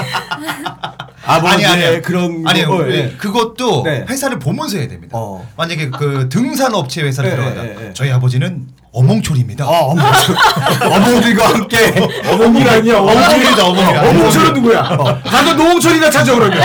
아버지의 1.26 1.68
아니 1.68 2.02
그런 2.02 2.44
아니 2.46 2.64
거, 2.64 2.88
예. 2.92 2.96
예. 2.96 3.10
그것도 3.18 3.84
네. 3.84 4.06
회사를 4.08 4.38
보면서 4.38 4.78
해야 4.78 4.88
됩니다. 4.88 5.18
어. 5.18 5.48
만약에 5.58 5.90
그 5.90 6.30
등산 6.30 6.76
업체 6.76 7.02
회사를 7.02 7.30
네, 7.32 7.36
들어간다. 7.36 7.64
네, 7.64 7.76
네. 7.80 7.92
저희 7.96 8.12
아버지는 8.12 8.68
어몽초리입니다. 8.92 9.66
어, 9.68 9.92
어머, 9.92 10.04
어머니과 10.96 11.50
함께 11.50 11.96
어몽길 12.30 12.70
아니야 12.70 13.00
어몽길이다, 13.00 13.66
어몽길. 13.66 13.98
어몽철은 13.98 14.54
누구야? 14.54 14.84
가서 15.26 15.54
노홍철이나 15.56 16.12
찾아 16.12 16.36
그러면. 16.36 16.62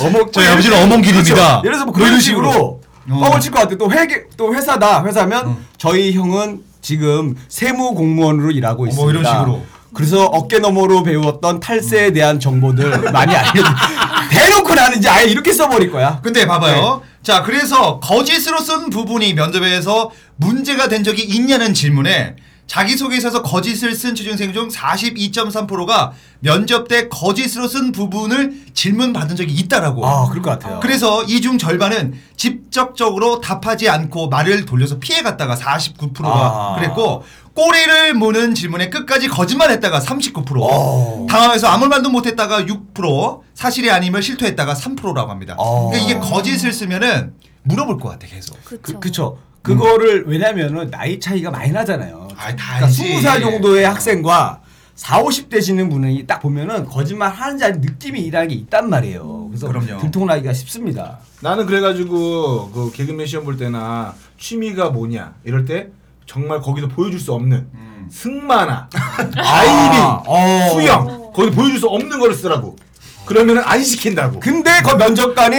어머, 0.00 0.30
저희 0.30 0.46
아버지는 0.46 0.80
어몽길입니다. 0.84 1.34
그렇죠. 1.34 1.58
예를 1.58 1.62
들어서 1.62 1.84
뭐 1.86 1.92
그런 1.94 2.08
이런 2.10 2.20
식으로. 2.20 2.50
어. 2.50 2.80
뻥을 3.08 3.40
칠것 3.40 3.62
같아. 3.62 3.76
또 3.76 3.90
회계 3.90 4.26
또 4.36 4.54
회사다. 4.54 5.04
회사면 5.04 5.56
저희 5.76 6.12
형은 6.12 6.60
지금 6.82 7.36
세무 7.48 7.94
공무원으로 7.94 8.50
일하고 8.50 8.82
어머, 8.82 8.90
있습니다. 8.90 9.20
이런 9.20 9.32
식으로. 9.32 9.62
그래서 9.94 10.24
어깨 10.26 10.58
너머로 10.58 11.02
배웠던 11.02 11.60
탈세에 11.60 12.12
대한 12.12 12.40
정보들 12.40 13.12
많이 13.12 13.34
알려. 13.34 13.62
대놓고 14.30 14.74
나는 14.74 14.98
이제 14.98 15.08
아예 15.08 15.24
이렇게 15.26 15.52
써버릴 15.52 15.90
거야. 15.90 16.20
근데 16.22 16.46
봐봐요. 16.46 17.02
자, 17.22 17.42
그래서 17.42 18.00
거짓으로 18.00 18.58
쓴 18.60 18.90
부분이 18.90 19.34
면접에서 19.34 20.10
문제가 20.36 20.88
된 20.88 21.04
적이 21.04 21.22
있냐는 21.22 21.72
질문에 21.72 22.36
자기소개서에서 22.72 23.42
거짓을 23.42 23.94
쓴 23.94 24.14
취준생 24.14 24.54
중 24.54 24.68
42.3%가 24.68 26.12
면접 26.40 26.88
때 26.88 27.08
거짓으로 27.08 27.68
쓴 27.68 27.92
부분을 27.92 28.62
질문 28.72 29.12
받은 29.12 29.36
적이 29.36 29.52
있다라고. 29.52 30.06
아, 30.06 30.26
그럴 30.30 30.40
것 30.42 30.50
같아요. 30.52 30.80
그래서 30.80 31.22
이 31.24 31.42
중 31.42 31.58
절반은 31.58 32.14
직접적으로 32.36 33.40
답하지 33.40 33.90
않고 33.90 34.28
말을 34.28 34.64
돌려서 34.64 34.98
피해갔다가 35.00 35.54
49%가 35.56 36.28
아. 36.30 36.76
그랬고 36.78 37.24
꼬리를 37.54 38.14
무는 38.14 38.54
질문에 38.54 38.88
끝까지 38.88 39.28
거짓말했다가 39.28 40.00
39%, 40.00 40.56
어. 40.62 41.26
당황해서 41.28 41.66
아무 41.68 41.88
말도 41.88 42.08
못했다가 42.08 42.62
6%, 42.62 43.40
사실이 43.54 43.90
아니면 43.90 44.22
실토했다가 44.22 44.72
3%라고 44.72 45.30
합니다. 45.30 45.56
어. 45.58 45.90
그러니까 45.90 46.10
이게 46.10 46.18
거짓을 46.20 46.72
쓰면은 46.72 47.34
물어볼 47.64 47.98
것 47.98 48.08
같아 48.08 48.26
계속. 48.28 48.56
그, 48.64 48.80
그쵸. 48.80 49.00
그쵸. 49.00 49.38
그거를 49.62 50.24
왜냐면은 50.26 50.90
나이 50.90 51.18
차이가 51.18 51.50
많이 51.50 51.70
나잖아요. 51.70 52.28
아, 52.36 52.54
다 52.56 52.76
그러니까 52.76 52.86
알지. 52.86 53.14
20살 53.16 53.40
정도의 53.40 53.84
학생과 53.86 54.60
4, 54.94 55.22
50대시는 55.22 55.90
분이 55.90 56.26
딱 56.26 56.40
보면은 56.40 56.84
거짓말 56.86 57.30
하는지 57.32 57.64
아닌 57.64 57.80
느낌이 57.80 58.20
일하는 58.20 58.48
게 58.48 58.54
있단 58.54 58.90
말이에요. 58.90 59.48
그래서 59.48 59.68
그럼요. 59.68 60.00
들통나기가 60.00 60.52
쉽습니다. 60.52 61.18
나는 61.40 61.66
그래가지고 61.66 62.70
그 62.72 62.92
개그맨 62.92 63.26
시험 63.26 63.44
볼 63.44 63.56
때나 63.56 64.14
취미가 64.38 64.90
뭐냐 64.90 65.34
이럴 65.44 65.64
때 65.64 65.88
정말 66.26 66.60
거기서 66.60 66.88
보여줄 66.88 67.18
수 67.18 67.32
없는 67.32 67.66
승마나 68.10 68.88
다이빙, 68.92 70.00
어. 70.26 70.70
수영 70.72 71.32
거기 71.32 71.50
보여줄 71.50 71.78
수 71.78 71.86
없는 71.86 72.18
거를 72.18 72.34
쓰라고. 72.34 72.76
그러면은 73.24 73.62
안 73.64 73.82
시킨다고. 73.82 74.40
근데 74.40 74.70
그 74.84 74.96
면접관이 74.96 75.56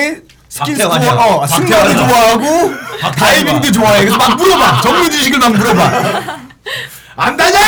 스킨 0.53 0.75
스쿠버, 0.75 0.89
박태환이야. 0.89 1.25
어, 1.25 1.47
승마도. 1.47 1.93
좋아하고 1.95 2.71
다이빙도 3.17 3.71
좋아해. 3.71 4.01
그래서 4.01 4.17
막 4.17 4.37
물어봐. 4.37 4.81
전문 4.81 5.09
지식을 5.09 5.39
막 5.39 5.51
물어봐. 5.51 6.37
안다냐? 7.15 7.59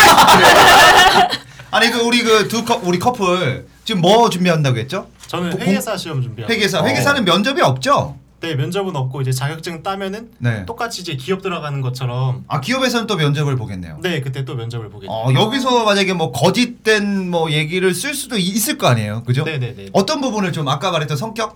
아니 1.71 1.89
그 1.89 1.99
우리 2.01 2.21
그 2.21 2.47
두 2.47 2.63
커 2.63 2.79
우리 2.83 2.99
커플 2.99 3.65
지금 3.83 4.01
뭐 4.01 4.29
준비한다고 4.29 4.77
했죠? 4.77 5.07
저는 5.25 5.49
공- 5.49 5.61
회계사 5.61 5.97
시험 5.97 6.21
준비하고 6.21 6.53
회계사. 6.53 6.81
어. 6.81 6.85
회계사는 6.85 7.25
면접이 7.25 7.59
없죠? 7.61 8.17
네 8.39 8.53
면접은 8.53 8.95
없고 8.95 9.21
이제 9.21 9.31
자격증 9.31 9.81
따면은 9.81 10.29
네. 10.37 10.63
똑같이 10.67 11.01
이제 11.01 11.15
기업 11.15 11.41
들어가는 11.41 11.81
것처럼 11.81 12.43
아 12.47 12.61
기업에서는 12.61 13.07
또 13.07 13.15
면접을 13.15 13.55
보겠네요. 13.55 13.97
네 14.03 14.21
그때 14.21 14.45
또 14.45 14.53
면접을 14.53 14.91
보겠죠. 14.91 15.11
어, 15.11 15.33
여기서 15.33 15.85
만약에 15.85 16.13
뭐 16.13 16.31
거짓된 16.31 17.31
뭐 17.31 17.49
얘기를 17.51 17.95
쓸 17.95 18.13
수도 18.13 18.37
이- 18.37 18.43
있을 18.43 18.77
거 18.77 18.85
아니에요, 18.87 19.23
그죠? 19.23 19.43
네네네. 19.43 19.87
어떤 19.93 20.21
부분을 20.21 20.53
좀 20.53 20.67
아까 20.67 20.91
말했던 20.91 21.17
성격? 21.17 21.55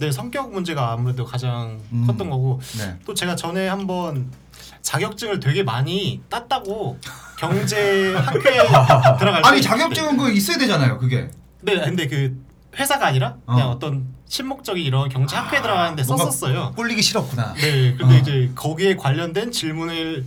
네 0.00 0.10
성격 0.10 0.50
문제가 0.50 0.92
아무래도 0.92 1.26
가장 1.26 1.78
음. 1.92 2.06
컸던 2.06 2.30
거고 2.30 2.58
네. 2.78 2.96
또 3.04 3.12
제가 3.12 3.36
전에 3.36 3.68
한번 3.68 4.32
자격증을 4.80 5.40
되게 5.40 5.62
많이 5.62 6.22
땄다고 6.30 6.98
경제 7.38 8.14
학회에 8.14 8.60
들어갈 9.18 9.42
때 9.42 9.48
아니 9.48 9.60
자격증은 9.60 10.16
그 10.16 10.32
있어야 10.32 10.56
되잖아요, 10.56 10.98
그게. 10.98 11.30
네 11.60 11.78
근데 11.80 12.06
그 12.06 12.34
회사가 12.78 13.08
아니라 13.08 13.36
그냥 13.44 13.68
어. 13.68 13.70
어. 13.72 13.78
떤 13.78 14.06
친목적인 14.26 14.82
이런 14.82 15.10
경제 15.10 15.36
학회에 15.36 15.60
들어가는데 15.60 16.02
뭔가 16.04 16.24
썼었어요. 16.24 16.72
꿀리기 16.76 17.02
싫었구나. 17.02 17.52
네 17.54 17.94
근데 17.94 18.16
어. 18.16 18.18
이제 18.18 18.50
거기에 18.54 18.96
관련된 18.96 19.52
질문을 19.52 20.24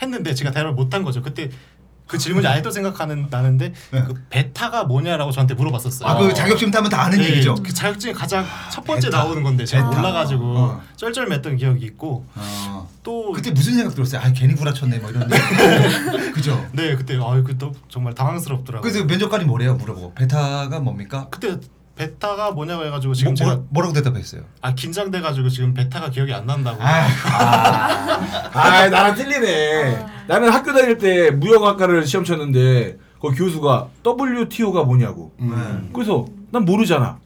했는데 0.00 0.34
제가 0.34 0.52
대답을 0.52 0.74
못한 0.74 1.02
거죠. 1.02 1.20
그때 1.20 1.50
그 2.06 2.18
질문이 2.18 2.46
아직도 2.46 2.70
생각하는 2.70 3.26
나는데 3.30 3.72
네. 3.90 4.04
그 4.04 4.14
베타가 4.30 4.84
뭐냐라고 4.84 5.32
저한테 5.32 5.54
물어봤었어요. 5.54 6.08
아 6.08 6.16
그 6.16 6.32
자격증 6.32 6.70
타면 6.70 6.88
다 6.90 7.02
아는 7.04 7.18
네, 7.18 7.30
얘기죠. 7.30 7.54
그 7.56 7.72
자격증이 7.72 8.14
가장 8.14 8.46
첫 8.72 8.84
번째 8.84 9.08
베타. 9.08 9.18
나오는 9.24 9.42
건데 9.42 9.64
제가 9.64 9.88
베타. 9.90 10.00
몰라가지고 10.00 10.44
어. 10.56 10.80
쩔쩔맸던 10.96 11.58
기억이 11.58 11.84
있고 11.86 12.24
어. 12.36 12.88
또 13.02 13.32
그때 13.32 13.50
무슨 13.50 13.74
생각 13.74 13.94
들었어요? 13.94 14.20
아 14.20 14.32
괜히 14.32 14.54
구라쳤네 14.54 14.98
뭐 14.98 15.10
이런. 15.10 15.28
그죠? 16.32 16.64
네 16.72 16.94
그때 16.96 17.14
아유 17.14 17.42
그또 17.42 17.72
정말 17.88 18.14
당황스럽더라고요. 18.14 18.82
그래서 18.90 19.04
면접관이 19.04 19.44
뭐래요? 19.44 19.74
물어보고 19.74 20.14
베타가 20.14 20.78
뭡니까? 20.80 21.26
그때 21.30 21.56
베타가 21.96 22.52
뭐냐고 22.52 22.84
해가지고 22.84 23.14
지금 23.14 23.30
뭐, 23.30 23.36
제가 23.36 23.54
뭐, 23.56 23.66
뭐라 23.70 23.88
고 23.88 23.94
대답했어요? 23.94 24.42
아 24.60 24.74
긴장돼가지고 24.74 25.48
지금 25.48 25.74
베타가 25.74 26.10
기억이 26.10 26.32
안 26.32 26.46
난다고. 26.46 26.78
아, 26.82 27.08
아 28.52 28.88
나랑 28.88 29.14
틀리네. 29.14 30.06
나는 30.26 30.50
학교 30.50 30.72
다닐 30.72 30.98
때 30.98 31.30
무역학과를 31.30 32.06
시험 32.06 32.24
쳤는데 32.24 32.98
그 33.20 33.34
교수가 33.34 33.88
WTO가 34.04 34.84
뭐냐고. 34.84 35.32
음. 35.40 35.90
그래서 35.92 36.26
난 36.50 36.64
모르잖아. 36.64 37.18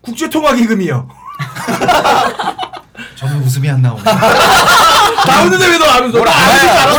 국제통화기금이요. 0.00 1.08
저는 3.22 3.40
웃음이 3.44 3.70
안 3.70 3.80
나오네. 3.80 4.02
나오는데 4.02 5.66
왜너 5.68 5.84
안 5.84 6.04
웃어? 6.06 6.10
뭘 6.18 6.28
알아야죠. 6.28 6.98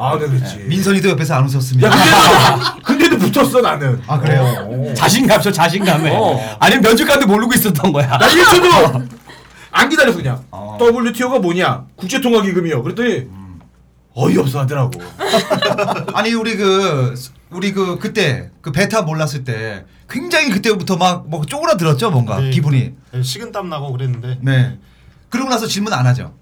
아, 0.00 0.18
네, 0.18 0.26
그렇지. 0.26 0.56
민선이도 0.68 1.10
옆에서 1.10 1.34
안 1.34 1.44
웃었습니다. 1.44 1.86
야, 1.86 1.92
근데도, 1.92 3.18
근데도 3.18 3.18
붙었어, 3.18 3.60
나는. 3.60 4.00
아 4.06 4.18
그래요? 4.18 4.42
어. 4.42 4.94
자신감 4.94 5.42
죠 5.42 5.52
자신감에. 5.52 6.16
어. 6.16 6.56
아니면 6.58 6.82
면접관도 6.82 7.26
모르고 7.26 7.52
있었던 7.54 7.92
거야. 7.92 8.08
나 8.16 8.26
1초도 8.26 9.06
안 9.70 9.88
기다렸어, 9.90 10.16
그냥. 10.16 10.42
어. 10.50 10.78
WTO가 10.80 11.40
뭐냐? 11.40 11.84
국제통화기금이요. 11.96 12.82
그랬더니 12.82 13.26
어이없어 14.14 14.60
하더라고. 14.60 14.92
아니 16.14 16.32
우리 16.32 16.56
그 16.56 17.14
우리 17.50 17.72
그 17.74 17.98
그때 17.98 18.48
그 18.62 18.72
베타 18.72 19.02
몰랐을 19.02 19.44
때 19.44 19.84
굉장히 20.10 20.50
그때부터 20.50 20.96
막 20.96 21.24
뭐 21.26 21.44
쪼그라들었죠 21.46 22.10
뭔가 22.10 22.40
네. 22.40 22.50
기분이. 22.50 22.94
네, 23.12 23.22
식은땀 23.22 23.68
나고 23.68 23.92
그랬는데 23.92 24.38
네. 24.42 24.78
그러고 25.28 25.48
나서 25.50 25.66
질문 25.66 25.92
안 25.92 26.06
하죠. 26.06 26.34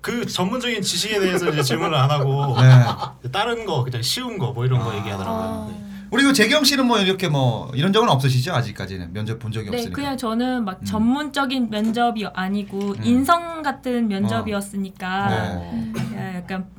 그 0.00 0.26
전문적인 0.26 0.82
지식에 0.82 1.18
대해서 1.20 1.48
이제 1.50 1.62
질문을 1.62 1.94
안 1.96 2.10
하고 2.10 2.56
네. 2.60 3.30
다른 3.30 3.64
거 3.66 3.82
그냥 3.84 4.02
쉬운 4.02 4.38
거 4.38 4.52
뭐 4.52 4.64
이런 4.64 4.80
거 4.80 4.94
얘기하더라고요. 4.96 5.70
네. 5.70 5.84
우리 6.10 6.22
그 6.24 6.32
재경 6.32 6.64
씨는 6.64 6.86
뭐 6.86 6.98
이렇게 6.98 7.28
뭐 7.28 7.70
이런 7.74 7.92
적은 7.92 8.08
없으시죠 8.08 8.54
아직까지는 8.54 9.12
면접 9.12 9.38
본 9.38 9.52
적이 9.52 9.70
네, 9.70 9.76
없으니까. 9.76 9.94
그냥 9.94 10.16
저는 10.16 10.64
막 10.64 10.78
음. 10.80 10.84
전문적인 10.86 11.68
면접이 11.70 12.26
아니고 12.32 12.78
음. 12.92 13.04
인성 13.04 13.62
같은 13.62 14.08
면접이었으니까 14.08 15.28
네. 15.28 15.92
야, 16.16 16.34
약간 16.36 16.64
시- 16.64 16.77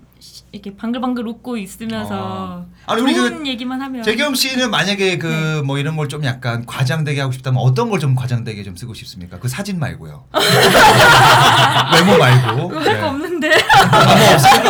이렇게 0.51 0.75
방글방글 0.75 1.25
웃고 1.27 1.57
있으면서 1.57 2.09
어. 2.11 2.65
아니, 2.87 3.01
우리 3.01 3.15
좋은 3.15 3.39
그 3.43 3.47
얘기만 3.47 3.81
하면 3.81 4.03
재경 4.03 4.33
씨는 4.35 4.69
만약에 4.71 5.17
그 5.17 5.61
뭐 5.65 5.77
이런 5.77 5.95
걸 5.95 6.07
좀 6.09 6.23
약간 6.25 6.65
과장되게 6.65 7.19
하고 7.21 7.31
싶다면 7.31 7.61
어떤 7.61 7.89
걸 7.89 7.99
좀 7.99 8.15
과장되게 8.15 8.63
좀 8.63 8.75
쓰고 8.75 8.93
싶습니까? 8.93 9.39
그 9.39 9.47
사진 9.47 9.79
말고요. 9.79 10.25
외모 11.93 12.17
말고. 12.17 12.79
할 12.79 12.83
네. 12.83 12.99
거 13.01 13.07
없는데? 13.09 13.51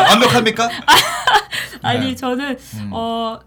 완벽합니까? 0.10 0.70
아니 1.82 2.08
네. 2.10 2.16
저는 2.16 2.58
음. 2.76 2.90
어 2.92 3.40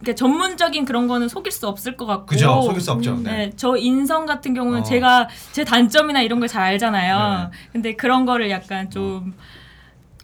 그러니까 0.00 0.16
전문적인 0.18 0.84
그런 0.84 1.06
거는 1.08 1.28
속일 1.28 1.52
수 1.52 1.66
없을 1.68 1.96
것 1.96 2.06
같고. 2.06 2.26
그죠? 2.26 2.62
속일 2.62 2.80
수 2.80 2.92
없죠. 2.92 3.16
네. 3.16 3.30
네, 3.32 3.52
저 3.56 3.76
인성 3.76 4.26
같은 4.26 4.54
경우는 4.54 4.80
어. 4.80 4.82
제가 4.84 5.28
제 5.52 5.64
단점이나 5.64 6.20
이런 6.22 6.40
걸 6.40 6.48
잘 6.48 6.62
알잖아요. 6.62 7.50
네. 7.50 7.58
근데 7.72 7.94
그런 7.94 8.24
거를 8.26 8.50
약간 8.50 8.90
좀 8.90 9.34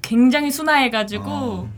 굉장히 0.03 0.51
순화해가지고 0.51 1.25
어. 1.27 1.71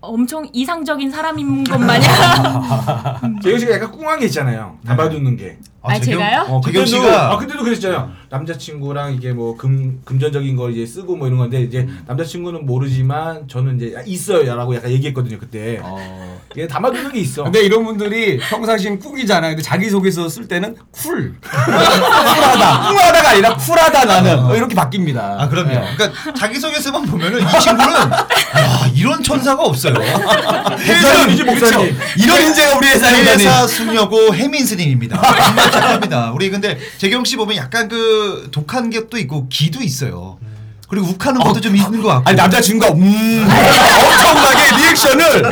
엄청 0.00 0.46
이상적인 0.52 1.10
사람인 1.10 1.64
것 1.64 1.78
마냥. 1.78 2.02
재경 3.42 3.58
씨가 3.58 3.74
약간 3.74 3.90
꿍한 3.90 4.20
게 4.20 4.26
있잖아요. 4.26 4.78
담아두는 4.86 5.36
게. 5.36 5.58
아, 5.82 5.98
제가요? 5.98 6.42
어, 6.42 6.60
재경 6.62 6.84
그때도 6.84 6.84
씨가- 7.08 7.12
아 7.14 7.36
그때도 7.38 7.64
그랬잖아요. 7.64 8.10
남자친구랑 8.30 9.14
이게 9.14 9.32
뭐 9.32 9.56
금 9.56 10.00
금전적인 10.04 10.56
걸 10.56 10.72
이제 10.72 10.84
쓰고 10.84 11.16
뭐 11.16 11.26
이런 11.28 11.38
건데 11.38 11.62
이제 11.62 11.86
남자친구는 12.06 12.66
모르지만 12.66 13.46
저는 13.48 13.76
이제 13.76 13.94
있어요라고 14.06 14.74
약간 14.76 14.90
얘기했거든요 14.90 15.38
그때. 15.38 15.78
어. 15.82 16.40
이게 16.52 16.66
담아두는 16.68 17.12
게 17.12 17.20
있어. 17.20 17.44
근데 17.44 17.62
이런 17.62 17.84
분들이 17.84 18.38
평상시엔 18.38 18.98
꾹이잖아요. 19.00 19.52
근데 19.52 19.62
자기 19.62 19.88
소개서 19.90 20.28
쓸 20.28 20.46
때는 20.46 20.76
쿨. 20.92 21.34
쿨하다. 21.42 22.88
쿨하다가 22.90 23.30
아니라 23.30 23.56
쿨하다 23.56 24.04
나는. 24.04 24.38
어, 24.40 24.54
이렇게 24.54 24.74
바뀝니다. 24.74 25.18
아 25.18 25.48
그럼요. 25.48 25.68
네. 25.70 25.80
그러니까 25.96 26.32
자기 26.34 26.58
소개서만 26.60 27.06
보면은 27.06 27.40
이 27.42 27.60
친구는 27.60 27.94
야, 27.94 28.90
이런 28.94 29.22
천사가 29.22 29.62
없어요. 29.64 29.94
목사님이지 29.94 31.42
목사님. 31.44 31.96
이런 32.18 32.42
인재가 32.42 32.76
우리 32.76 32.88
회사에. 32.88 33.22
회사 33.24 33.66
수녀고 33.66 34.34
혜민스님입니다. 34.34 35.20
정말 35.44 35.70
착합니다. 35.70 36.30
우리 36.32 36.50
근데 36.50 36.78
재경 36.98 37.24
씨 37.24 37.36
보면 37.36 37.56
약간 37.56 37.88
그 37.88 38.13
독한 38.50 38.90
것도 38.90 39.18
있고 39.18 39.48
기도 39.48 39.82
있어요. 39.82 40.38
그리고 40.86 41.08
욱하는 41.08 41.40
것도 41.40 41.60
좀 41.60 41.74
있는 41.74 42.02
것 42.02 42.08
같고. 42.08 42.28
아니 42.28 42.36
남자친구가 42.36 42.92
음 42.92 43.48
엄청나게 43.48 44.76
reaction을 44.76 45.42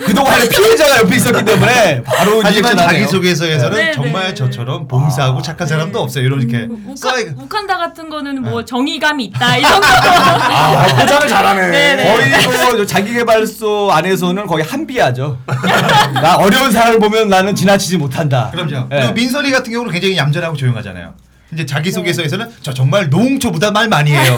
그동안에 0.00 0.48
피해자가 0.48 0.98
옆에 0.98 1.16
있었기 1.16 1.44
때문에 1.44 2.02
바로 2.02 2.40
하지만 2.42 2.72
리액션하네요. 2.72 2.86
자기소개서에서는 3.06 3.76
네, 3.76 3.92
정말 3.92 4.26
네, 4.28 4.34
저처럼 4.34 4.86
봉사하고 4.86 5.40
착한 5.42 5.66
사람도 5.66 5.98
없어요. 6.00 6.24
이렇게 6.24 6.68
욱하, 6.70 6.94
써야- 6.94 7.32
욱한다 7.36 7.78
같은 7.78 8.10
거는 8.10 8.42
네. 8.42 8.50
뭐 8.50 8.64
정의감이 8.64 9.24
있다 9.24 9.56
이런 9.56 9.80
거. 9.80 9.86
아, 9.86 10.86
포장을 10.86 11.26
잘하네. 11.26 11.68
네, 11.68 11.96
네. 11.96 12.04
거의 12.46 12.72
뭐 12.76 12.86
자기개발소 12.86 13.90
안에서는 13.92 14.46
거의 14.46 14.64
한비하죠. 14.64 15.38
나 16.14 16.36
어려운 16.36 16.70
사람을 16.70 17.00
보면 17.00 17.28
나는 17.28 17.54
지나치지 17.54 17.96
못한다. 17.96 18.50
그럼요. 18.52 18.88
예. 18.92 18.96
그리고 18.98 19.12
민선이 19.14 19.50
같은 19.50 19.72
경우는 19.72 19.90
굉장히 19.92 20.16
얌전하고 20.16 20.54
조용하잖아요. 20.56 21.14
이제 21.52 21.66
자기소개서에서는 21.66 22.50
저 22.62 22.72
정말 22.72 23.10
노홍초보다 23.10 23.70
말 23.70 23.88
많이 23.88 24.12
해요. 24.12 24.36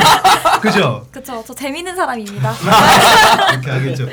그죠? 0.62 1.06
그쵸. 1.10 1.44
저 1.46 1.54
재밌는 1.54 1.94
사람입니다. 1.94 2.54
이렇게 3.52 3.70
하겠죠. 3.70 4.08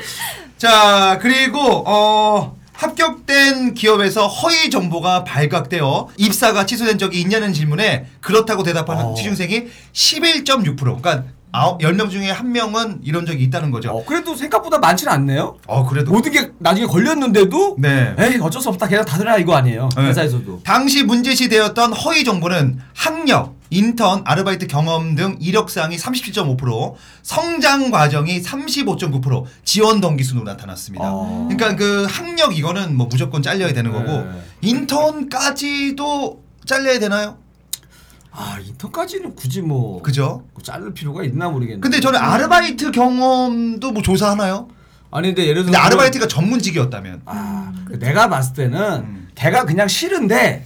자, 0.58 1.18
그리고 1.20 1.82
어 1.86 2.56
합격된 2.74 3.74
기업에서 3.74 4.26
허위 4.26 4.68
정보가 4.68 5.24
발각되어 5.24 6.08
입사가 6.18 6.66
취소된 6.66 6.98
적이 6.98 7.20
있냐는 7.20 7.52
질문에 7.52 8.06
그렇다고 8.20 8.62
대답하는 8.62 9.06
어. 9.06 9.14
취준생이 9.14 9.68
11.6%. 9.92 10.76
그러니까 10.76 11.24
아홉 11.52 11.80
10명 11.80 12.10
중에 12.10 12.30
한 12.30 12.50
명은 12.50 13.00
이런 13.04 13.26
적이 13.26 13.44
있다는 13.44 13.70
거죠. 13.70 13.90
어, 13.90 14.04
그래도 14.06 14.34
생각보다 14.34 14.78
많지는 14.78 15.12
않네요. 15.12 15.58
어, 15.66 15.86
그래도 15.86 16.10
모든 16.10 16.32
게 16.32 16.50
나중에 16.58 16.86
걸렸는데도 16.86 17.76
네. 17.78 18.14
에이 18.18 18.38
어쩔 18.40 18.62
수 18.62 18.70
없다 18.70 18.88
그냥 18.88 19.04
다들아 19.04 19.36
이거 19.36 19.54
아니에요 19.54 19.90
네. 19.94 20.06
회사에서도 20.06 20.62
당시 20.64 21.04
문제시 21.04 21.50
되었던 21.50 21.92
허위 21.92 22.24
정보는 22.24 22.80
학력, 22.94 23.54
인턴, 23.68 24.22
아르바이트 24.24 24.66
경험 24.66 25.14
등 25.14 25.36
이력사항이 25.40 25.96
37.5%, 25.96 26.94
성장 27.22 27.90
과정이 27.90 28.40
35.9%, 28.40 29.44
지원 29.64 30.00
동기 30.00 30.24
순으로 30.24 30.46
나타났습니다. 30.46 31.04
어. 31.06 31.48
그러니까 31.50 31.76
그 31.76 32.06
학력 32.08 32.56
이거는 32.56 32.96
뭐 32.96 33.08
무조건 33.08 33.42
잘려야 33.42 33.74
되는 33.74 33.92
거고 33.92 34.10
네. 34.10 34.42
인턴까지도 34.62 36.42
잘려야 36.64 36.98
되나요? 36.98 37.41
아 38.34 38.58
인턴까지는 38.66 39.34
굳이 39.34 39.60
뭐 39.60 40.00
그죠? 40.02 40.44
자를 40.62 40.94
필요가 40.94 41.22
있나 41.22 41.48
모르겠는데 41.48 41.82
근데 41.82 42.00
저는 42.00 42.18
아르바이트 42.18 42.90
경험도 42.90 43.92
뭐 43.92 44.02
조사하나요? 44.02 44.68
아니 45.10 45.28
근데 45.28 45.46
예를 45.46 45.64
근데 45.64 45.72
들어 45.76 45.84
아르바이트가 45.84 46.26
전문직이었다면 46.26 47.22
아, 47.26 47.72
내가 47.98 48.28
봤을 48.30 48.54
때는 48.54 48.80
음. 48.80 49.28
걔가 49.34 49.66
그냥 49.66 49.86
싫은데 49.86 50.64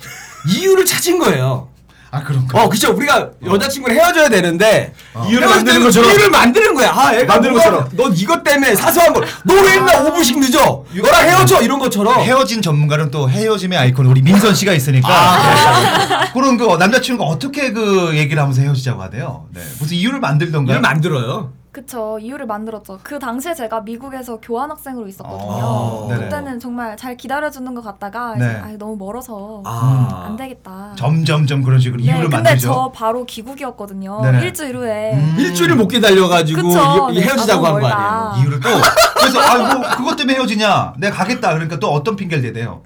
이유를 0.48 0.84
찾은 0.86 1.18
거예요. 1.18 1.68
아 2.10 2.22
그런가? 2.22 2.62
어, 2.62 2.68
그쵸. 2.68 2.92
우리가 2.94 3.30
여자친구를 3.44 3.96
헤어져야 3.96 4.28
되는데 4.28 4.92
이유를 5.28 5.48
헤어질 5.48 5.48
만드는 5.48 5.64
때는 5.74 5.84
것처럼. 5.86 6.10
이유를 6.10 6.30
만드는 6.30 6.74
거야. 6.74 6.90
아, 6.94 7.12
애가 7.14 7.34
만드는 7.34 7.54
뭐가- 7.54 7.58
것처럼. 7.64 7.88
너 7.92 8.08
이것 8.10 8.42
때문에 8.44 8.74
사소한 8.74 9.12
거. 9.12 9.22
너왜 9.44 9.62
맨날 9.80 10.04
5분씩 10.04 10.38
늦어? 10.38 10.84
너랑 10.94 11.28
헤어져 11.28 11.60
이런 11.62 11.78
것처럼. 11.78 12.20
헤어진 12.20 12.62
전문가는 12.62 13.10
또 13.10 13.28
헤어짐의 13.28 13.78
아이콘 13.78 14.06
우리 14.06 14.22
민선 14.22 14.54
씨가 14.54 14.72
있으니까 14.72 15.08
아, 15.10 16.32
그런 16.32 16.56
그 16.56 16.64
남자친구가 16.78 17.28
어떻게 17.28 17.72
그 17.72 18.12
얘기를 18.16 18.40
하면서 18.40 18.62
헤어지자고 18.62 19.02
하대요. 19.02 19.46
네. 19.52 19.60
무슨 19.80 19.96
이유를 19.96 20.20
만들던가요? 20.20 20.76
이유를 20.76 20.80
만들어요. 20.82 21.52
그쵸. 21.80 22.18
이유를 22.18 22.46
만들었죠. 22.46 23.00
그 23.02 23.18
당시에 23.18 23.52
제가 23.52 23.82
미국에서 23.82 24.38
교환 24.40 24.70
학생으로 24.70 25.06
있었거든요. 25.08 26.06
아, 26.06 26.06
네네. 26.08 26.24
그때는 26.24 26.58
정말 26.58 26.96
잘 26.96 27.18
기다려주는 27.18 27.74
것 27.74 27.84
같다가 27.84 28.34
네. 28.34 28.46
이제 28.46 28.60
아, 28.64 28.78
너무 28.78 28.96
멀어서 28.96 29.60
아. 29.66 30.24
안 30.26 30.36
되겠다. 30.38 30.94
점점점 30.96 31.62
그런 31.62 31.78
식으로 31.78 32.00
네, 32.00 32.06
이유를 32.06 32.22
근데 32.30 32.36
만들죠. 32.38 32.66
저 32.68 32.92
바로 32.94 33.26
귀국이었거든요. 33.26 34.22
네네. 34.22 34.40
일주일 34.46 34.74
후에. 34.74 35.12
음. 35.16 35.36
일주일을 35.38 35.76
못 35.76 35.88
기다려가지고 35.88 36.62
그쵸. 36.62 37.08
이- 37.10 37.16
네, 37.16 37.26
헤어지자고 37.26 37.66
아, 37.66 37.68
한거 37.68 37.80
멀다. 37.82 38.30
아니에요. 38.32 38.42
이유를 38.42 38.60
또 38.60 38.68
그래서 39.18 39.38
아뭐 39.38 39.96
그것 39.98 40.16
때문에 40.16 40.38
헤어지냐? 40.38 40.94
내가 40.96 41.14
가겠다. 41.14 41.52
그러니까 41.52 41.78
또 41.78 41.92
어떤 41.92 42.16
핑계를 42.16 42.42
대대요? 42.42 42.80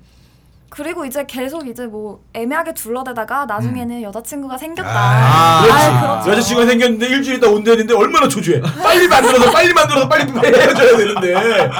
그리고 0.70 1.04
이제 1.04 1.24
계속 1.26 1.66
이제 1.66 1.84
뭐 1.86 2.20
애매하게 2.32 2.74
둘러대다가 2.74 3.44
나중에는 3.44 4.02
여자친구가 4.02 4.56
생겼다. 4.56 4.88
음. 4.88 4.94
아, 4.96 5.62
그렇지. 5.62 5.82
아이, 5.82 6.00
그렇죠. 6.00 6.30
여자친구가 6.30 6.66
생겼는데 6.68 7.06
일주일 7.08 7.36
있다 7.38 7.48
온다는데 7.48 7.92
얼마나 7.92 8.28
초조해. 8.28 8.60
빨리 8.60 9.08
만들어서 9.08 9.50
빨리 9.50 9.72
만들어서 9.74 10.08
빨리 10.08 10.32
헤어져야 10.32 10.96
되는데. 10.96 11.70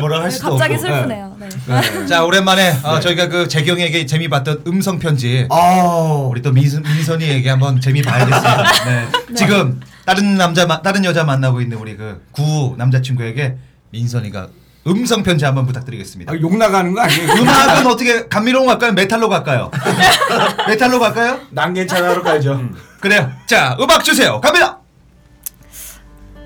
뭐라 0.00 0.16
할 0.18 0.24
네, 0.24 0.30
수도 0.30 0.50
갑자기 0.50 0.74
없고. 0.74 0.86
슬프네요. 0.86 1.36
네. 1.38 2.06
자 2.06 2.24
오랜만에 2.24 2.74
어, 2.82 2.98
저희가 2.98 3.28
그 3.28 3.46
재경에게 3.46 4.04
재미 4.06 4.28
봤던 4.28 4.64
음성 4.66 4.98
편지 4.98 5.46
아. 5.50 6.26
우리 6.28 6.42
또 6.42 6.50
민선, 6.50 6.82
민선이에게 6.82 7.48
한번 7.50 7.80
재미 7.80 8.02
봐야겠습니다. 8.02 8.62
네. 8.84 9.34
지금 9.36 9.80
다른 10.04 10.36
남자 10.36 10.66
마- 10.66 10.82
다른 10.82 11.04
여자 11.04 11.22
만나고 11.22 11.60
있는 11.60 11.78
우리 11.78 11.96
그 11.96 12.20
구 12.32 12.74
남자친구에게 12.78 13.56
민선이가 13.90 14.48
음성 14.86 15.22
편지 15.22 15.44
한번 15.44 15.66
부탁드리겠습니다. 15.66 16.32
아, 16.32 16.36
욕 16.40 16.56
나가는 16.56 16.92
거 16.92 17.00
아니에요? 17.00 17.32
음악은 17.40 17.86
어떻게 17.86 18.26
감미로운 18.28 18.66
거 18.66 18.72
갈까요? 18.72 18.92
메탈로 18.92 19.28
갈까요? 19.28 19.70
메탈로 20.66 20.98
갈까요? 20.98 21.38
난 21.50 21.72
괜찮아 21.72 22.08
하러 22.10 22.22
가야죠. 22.22 22.60
그래요. 23.00 23.30
자 23.46 23.76
음악 23.80 24.02
주세요. 24.02 24.40
갑니다. 24.40 24.78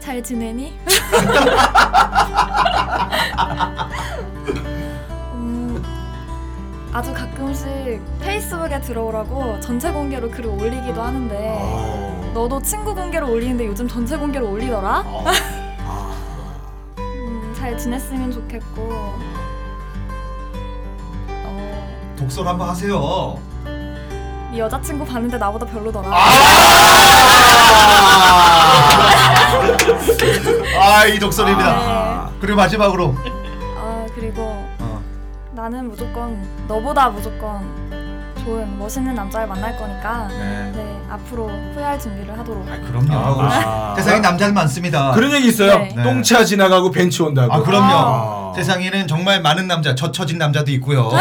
잘 0.01 0.23
지내니? 0.23 0.75
음, 5.35 5.83
아주 6.93 7.13
가끔씩 7.13 7.67
페이스북에 8.21 8.81
들어오라고 8.81 9.59
전체 9.61 9.91
공개로 9.91 10.31
글을 10.31 10.47
올리기도 10.51 11.03
하는데 11.03 11.35
너도 12.35 12.61
친구 12.63 12.95
공개로 12.95 13.31
올리는데 13.31 13.67
요즘 13.67 13.89
전체 13.89 14.17
공개로 14.17 14.51
올리더라? 14.51 15.05
지냈으면 17.91 18.33
좋겠고 18.33 18.83
어, 21.29 22.15
독설 22.19 22.45
한번 22.49 22.69
하세요. 22.69 23.39
네 24.51 24.59
여자친구 24.59 25.05
봤는데 25.05 25.39
나보다 25.39 25.65
별로더라 25.67 26.09
아 30.81 31.07
이 31.07 31.19
독설입니다. 31.21 32.29
네. 32.33 32.39
그리고 32.41 32.57
마지막으로 32.57 33.15
아 33.77 34.05
그리고 34.17 34.43
어. 34.81 35.01
나는 35.53 35.89
무조건 35.89 36.43
너보다 36.67 37.09
무조건 37.11 37.65
좋은 38.47 38.79
멋있는 38.79 39.13
남자를 39.17 39.49
만날 39.49 39.77
거니까 39.77 40.29
네. 40.29 40.71
네, 40.73 41.01
앞으로 41.11 41.49
후회할 41.49 41.99
준비를 41.99 42.39
하도록 42.39 42.65
아 42.69 42.79
그럼요. 42.79 43.43
아. 43.43 43.95
세상에 43.97 44.21
남자는 44.21 44.55
많습니다. 44.55 45.11
그런 45.13 45.33
얘기 45.33 45.49
있어요. 45.49 45.79
네. 45.79 46.03
똥차 46.05 46.45
지나가고 46.45 46.93
벤츠 46.93 47.23
온다고. 47.23 47.53
아 47.53 47.61
그럼요. 47.61 47.93
아. 47.93 48.46
세상에는 48.61 49.07
정말 49.07 49.43
많은 49.43 49.67
남자, 49.69 49.95
젖혀진 49.95 50.39
남자도 50.39 50.71
있고요. 50.73 51.13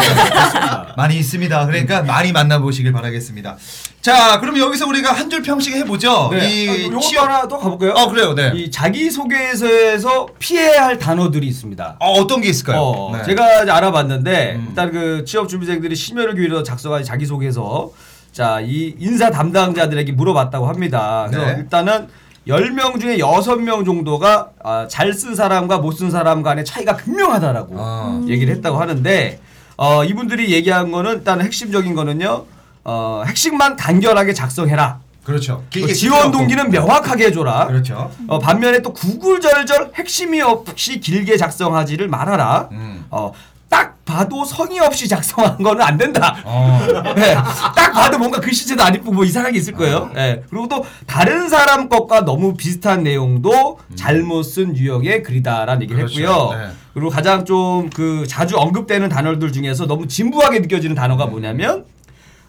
많이 0.95 1.17
있습니다. 1.17 1.65
그러니까 1.65 2.01
많이 2.03 2.31
만나보시길 2.31 2.93
바라겠습니다. 2.93 3.57
자, 4.01 4.39
그럼 4.39 4.57
여기서 4.59 4.87
우리가 4.87 5.11
한 5.11 5.29
줄 5.29 5.41
평씩 5.41 5.75
해보죠. 5.75 6.29
네. 6.31 6.47
이 6.49 6.69
아, 6.69 6.83
요것도 6.85 6.99
취업 7.01 7.23
하나 7.27 7.47
더 7.47 7.57
가볼까요? 7.57 7.91
어 7.91 8.07
그래요, 8.09 8.33
네. 8.35 8.51
이 8.55 8.71
자기소개서에서 8.71 10.27
피해야 10.39 10.85
할 10.85 10.97
단어들이 10.99 11.45
있습니다. 11.47 11.97
어, 11.99 12.11
어떤 12.13 12.41
게 12.41 12.47
있을까요? 12.49 12.79
어, 12.79 13.17
네. 13.17 13.23
제가 13.23 13.63
이제 13.63 13.71
알아봤는데 13.71 14.53
음. 14.55 14.65
일단 14.69 14.91
그 14.91 15.25
취업 15.25 15.49
준비생들이 15.49 15.95
심혈을 15.95 16.35
기울여 16.35 16.63
작성한 16.63 17.03
자기소개서 17.03 17.91
자 18.31 18.59
이 18.61 18.93
인사 18.99 19.31
담당자들에게 19.31 20.11
물어봤다고 20.11 20.67
합니다. 20.67 21.25
그래서 21.29 21.45
네. 21.53 21.55
일단은 21.59 22.07
10명 22.47 22.99
중에 22.99 23.17
6명 23.17 23.85
정도가 23.85 24.49
아, 24.63 24.87
잘쓴 24.87 25.35
사람과 25.35 25.79
못 25.79 25.95
쓴 25.95 26.11
사람 26.11 26.43
간의 26.43 26.65
차이가 26.65 26.95
극명하다라고 26.95 27.75
아. 27.77 28.21
얘기를 28.27 28.53
했다고 28.55 28.77
하는데 28.77 29.39
어, 29.77 30.03
이분들이 30.03 30.51
얘기한 30.53 30.91
거는 30.91 31.11
일단 31.17 31.41
핵심적인 31.41 31.95
거는요. 31.95 32.45
어, 32.83 33.23
핵심만 33.25 33.75
간결하게 33.75 34.33
작성해라. 34.33 34.99
그렇죠. 35.23 35.63
또 35.73 35.87
지원 35.87 36.31
동기는 36.31 36.69
명확하게 36.69 37.25
해줘라. 37.27 37.65
그렇죠. 37.67 38.11
어, 38.27 38.37
반면에 38.37 38.81
또 38.83 38.93
구굴절절 38.93 39.93
핵심이 39.95 40.39
없이 40.41 40.99
길게 40.99 41.35
작성하지를 41.37 42.07
말아라. 42.09 42.69
음. 42.71 43.05
어, 43.09 43.31
딱 43.75 44.05
봐도 44.05 44.45
성의 44.45 44.79
없이 44.79 45.07
작성한 45.07 45.57
거는 45.57 45.81
안 45.81 45.97
된다. 45.97 46.37
어. 46.45 46.79
네, 47.17 47.33
딱 47.75 47.91
봐도 47.91 48.17
뭔가 48.17 48.39
글씨체도 48.39 48.81
안 48.81 48.95
이쁘고 48.95 49.11
뭐 49.11 49.25
이상한 49.25 49.51
게 49.51 49.57
있을 49.57 49.73
거예요. 49.73 50.11
네. 50.13 50.41
그리고 50.49 50.67
또 50.69 50.85
다른 51.05 51.49
사람 51.49 51.89
것과 51.89 52.23
너무 52.23 52.53
비슷한 52.53 53.03
내용도 53.03 53.79
잘못 53.95 54.43
쓴 54.43 54.77
유형의 54.77 55.23
글이다라는 55.23 55.83
얘기를 55.83 56.05
그렇죠. 56.05 56.21
했고요. 56.21 56.57
네. 56.57 56.69
그리고 56.93 57.09
가장 57.09 57.43
좀 57.43 57.89
그 57.93 58.25
자주 58.27 58.57
언급되는 58.57 59.09
단어들 59.09 59.51
중에서 59.51 59.85
너무 59.85 60.07
진부하게 60.07 60.59
느껴지는 60.59 60.95
단어가 60.95 61.25
뭐냐면 61.25 61.85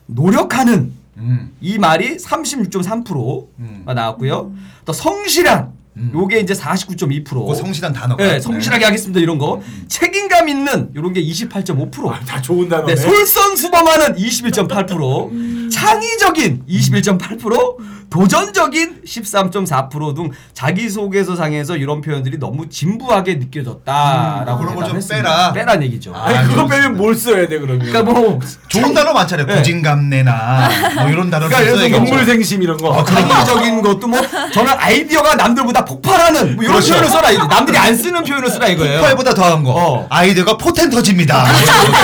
노력하는 0.07 0.93
음. 1.17 1.53
이 1.61 1.79
말이 1.79 2.17
36.3%가 2.17 3.47
음. 3.59 3.85
나왔고요. 3.87 4.53
또 4.85 4.93
성실한 4.93 5.73
요게 6.13 6.41
이제 6.41 6.53
49.2%. 6.55 7.47
그 7.47 7.55
성실한 7.55 7.93
단어가. 7.93 8.23
네, 8.23 8.39
성실하게 8.41 8.85
하겠습니다 8.85 9.21
이런 9.21 9.39
거. 9.39 9.63
책임감 9.89 10.49
있는 10.49 10.91
이런 10.95 11.13
게 11.13 11.23
28.5%. 11.23 12.09
아, 12.11 12.21
다 12.21 12.41
좋은 12.43 12.69
단어네. 12.69 12.95
네, 12.95 13.01
솔선수범하는 13.01 14.17
21.8%, 14.17 15.66
창의적인 15.77 16.63
21.8%, 16.69 17.77
도전적인 18.09 19.03
13.4%등 19.05 20.31
자기소개서 20.55 21.35
상에서 21.37 21.77
이런 21.77 22.01
표현들이 22.01 22.39
너무 22.39 22.69
진부하게 22.69 23.35
느껴졌다라고 23.35 24.59
그런 24.61 24.75
걸좀. 24.77 25.01
빼라. 25.09 25.53
빼란 25.53 25.83
얘기죠. 25.83 26.15
아니 26.15 26.49
그거 26.49 26.67
빼면 26.67 26.97
뭘 26.97 27.15
써야 27.15 27.47
돼 27.49 27.59
그러면? 27.59 27.81
그러니까 27.81 28.03
뭐 28.05 28.39
좋은 28.69 28.95
단어 28.95 29.13
많잖아요. 29.13 29.47
네. 29.47 29.57
고진감래나 29.57 30.69
뭐 31.03 31.11
이런 31.11 31.29
단어를 31.31 31.49
그러니까 31.55 31.61
예를 31.63 31.77
써야겠죠. 31.79 31.99
동물생심 32.05 32.63
이런 32.63 32.77
거. 32.79 33.05
창의적인 33.05 33.83
것도 33.83 34.07
뭐 34.07 34.21
저는 34.53 34.73
아이디어가 34.79 35.35
남들보다 35.35 35.85
폭발하는 35.85 36.55
뭐 36.57 36.65
이런 36.65 36.77
그렇죠. 36.77 36.93
표현을 36.95 37.09
써라 37.11 37.31
이제 37.33 37.43
남들이 37.49 37.77
안 37.77 37.95
쓰는 37.95 38.23
표현을 38.23 38.49
쓰라 38.51 38.69
이거예요. 38.69 39.01
폭발보다 39.01 39.35
더한 39.35 39.63
거. 39.65 39.73
어. 39.73 40.07
아이디어가 40.09 40.57
포텐 40.57 40.89
터집니다. 40.91 41.45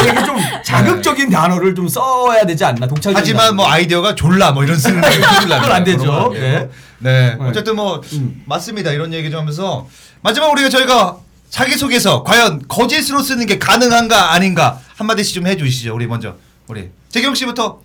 이게 0.03 0.25
좀 0.25 0.37
자극적인 0.65 1.31
단어를 1.31 1.75
좀 1.75 1.87
써야 1.89 2.45
되지 2.45 2.65
않나 2.65 2.87
독창적인 2.89 3.17
하지만 3.17 3.57
뭐 3.57 3.62
단어. 3.63 3.73
아이디어가 3.75 4.15
졸라 4.15 4.53
뭐 4.53 4.65
이런 4.65 4.79
쓰는 4.79 5.01
거 5.01 5.09
그건 5.09 5.73
안 5.73 5.85
되죠. 5.85 6.31
네. 6.33 6.69
네. 6.99 7.37
네. 7.37 7.37
어쨌든 7.41 7.77
뭐 7.77 8.01
음. 8.13 8.43
맞습니다. 8.47 8.93
이런 8.93 9.13
얘기 9.13 9.31
좀 9.31 9.41
하면서 9.41 9.89
마지막 10.23 10.51
우리가 10.53 10.69
저희가 10.69 11.19
자기소개서 11.51 12.23
과연 12.23 12.67
거짓으로 12.69 13.21
쓰는 13.21 13.47
게 13.47 13.59
가능한가 13.59 14.33
아닌가 14.33 14.81
한마디씩 14.97 15.35
좀 15.35 15.47
해주시죠. 15.47 15.95
우리 15.95 16.07
먼저 16.07 16.37
우리 16.69 16.91
재경 17.09 17.35
씨부터 17.35 17.81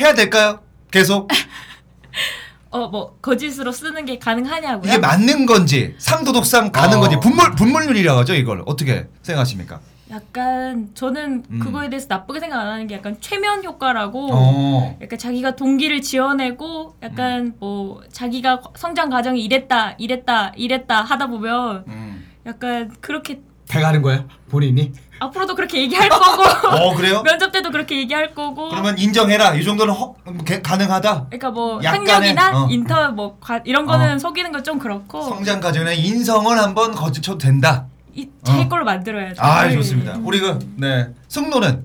해야 0.00 0.14
될까요? 0.14 0.60
계속 0.90 1.30
어뭐 2.70 3.16
거짓으로 3.20 3.72
쓰는 3.72 4.04
게 4.04 4.18
가능하냐고요? 4.18 4.88
이게 4.90 4.98
맞는 4.98 5.46
건지 5.46 5.94
상도덕상 5.98 6.70
가는 6.70 6.98
어. 6.98 7.00
건지 7.00 7.16
분물 7.20 7.52
분물률이라고 7.54 8.20
하죠. 8.20 8.34
이걸 8.34 8.62
어떻게 8.66 9.06
생각하십니까? 9.22 9.80
약간 10.10 10.90
저는 10.94 11.44
음. 11.50 11.58
그거에 11.60 11.88
대해서 11.88 12.06
나쁘게 12.08 12.40
생각 12.40 12.60
안 12.60 12.66
하는 12.66 12.86
게 12.86 12.96
약간 12.96 13.16
최면 13.20 13.62
효과라고 13.64 14.28
어. 14.32 14.98
약간 15.00 15.18
자기가 15.18 15.54
동기를 15.56 16.02
지어내고 16.02 16.96
약간 17.02 17.40
음. 17.46 17.54
뭐 17.60 18.02
자기가 18.10 18.60
성장 18.74 19.08
과정이 19.08 19.42
이랬다 19.44 19.94
이랬다 19.98 20.52
이랬다 20.56 21.02
하다 21.02 21.28
보면 21.28 21.84
음. 21.86 22.26
약간 22.46 22.90
그렇게 23.00 23.40
돼가는 23.68 24.02
거야 24.02 24.24
본인이? 24.48 24.92
앞으로도 25.20 25.54
그렇게 25.54 25.80
얘기할 25.82 26.08
거고 26.08 26.42
어 26.74 26.94
그래요? 26.96 27.22
면접 27.26 27.52
때도 27.52 27.70
그렇게 27.70 27.96
얘기할 27.98 28.34
거고 28.34 28.68
그러면 28.70 28.98
인정해라. 28.98 29.54
이 29.54 29.62
정도는 29.62 29.92
허, 29.94 30.14
개- 30.44 30.60
가능하다. 30.60 31.26
그러니까 31.26 31.50
뭐 31.50 31.78
약간의, 31.84 32.08
학력이나 32.12 32.64
어. 32.64 32.68
인터 32.68 33.10
뭐 33.12 33.36
과, 33.38 33.60
이런 33.64 33.86
거는 33.86 34.14
어. 34.14 34.18
속이는 34.18 34.50
건 34.50 34.64
좀 34.64 34.78
그렇고 34.78 35.22
성장 35.22 35.60
과정에 35.60 35.94
인성을 35.94 36.58
한번 36.58 36.92
거쳐도 36.92 37.38
된다. 37.38 37.86
이, 38.14 38.28
제 38.44 38.52
어. 38.52 38.68
걸로 38.68 38.84
만들어야죠. 38.84 39.40
아 39.42 39.66
네. 39.66 39.74
좋습니다. 39.74 40.18
우리 40.22 40.40
그네 40.40 41.08
승노는 41.28 41.84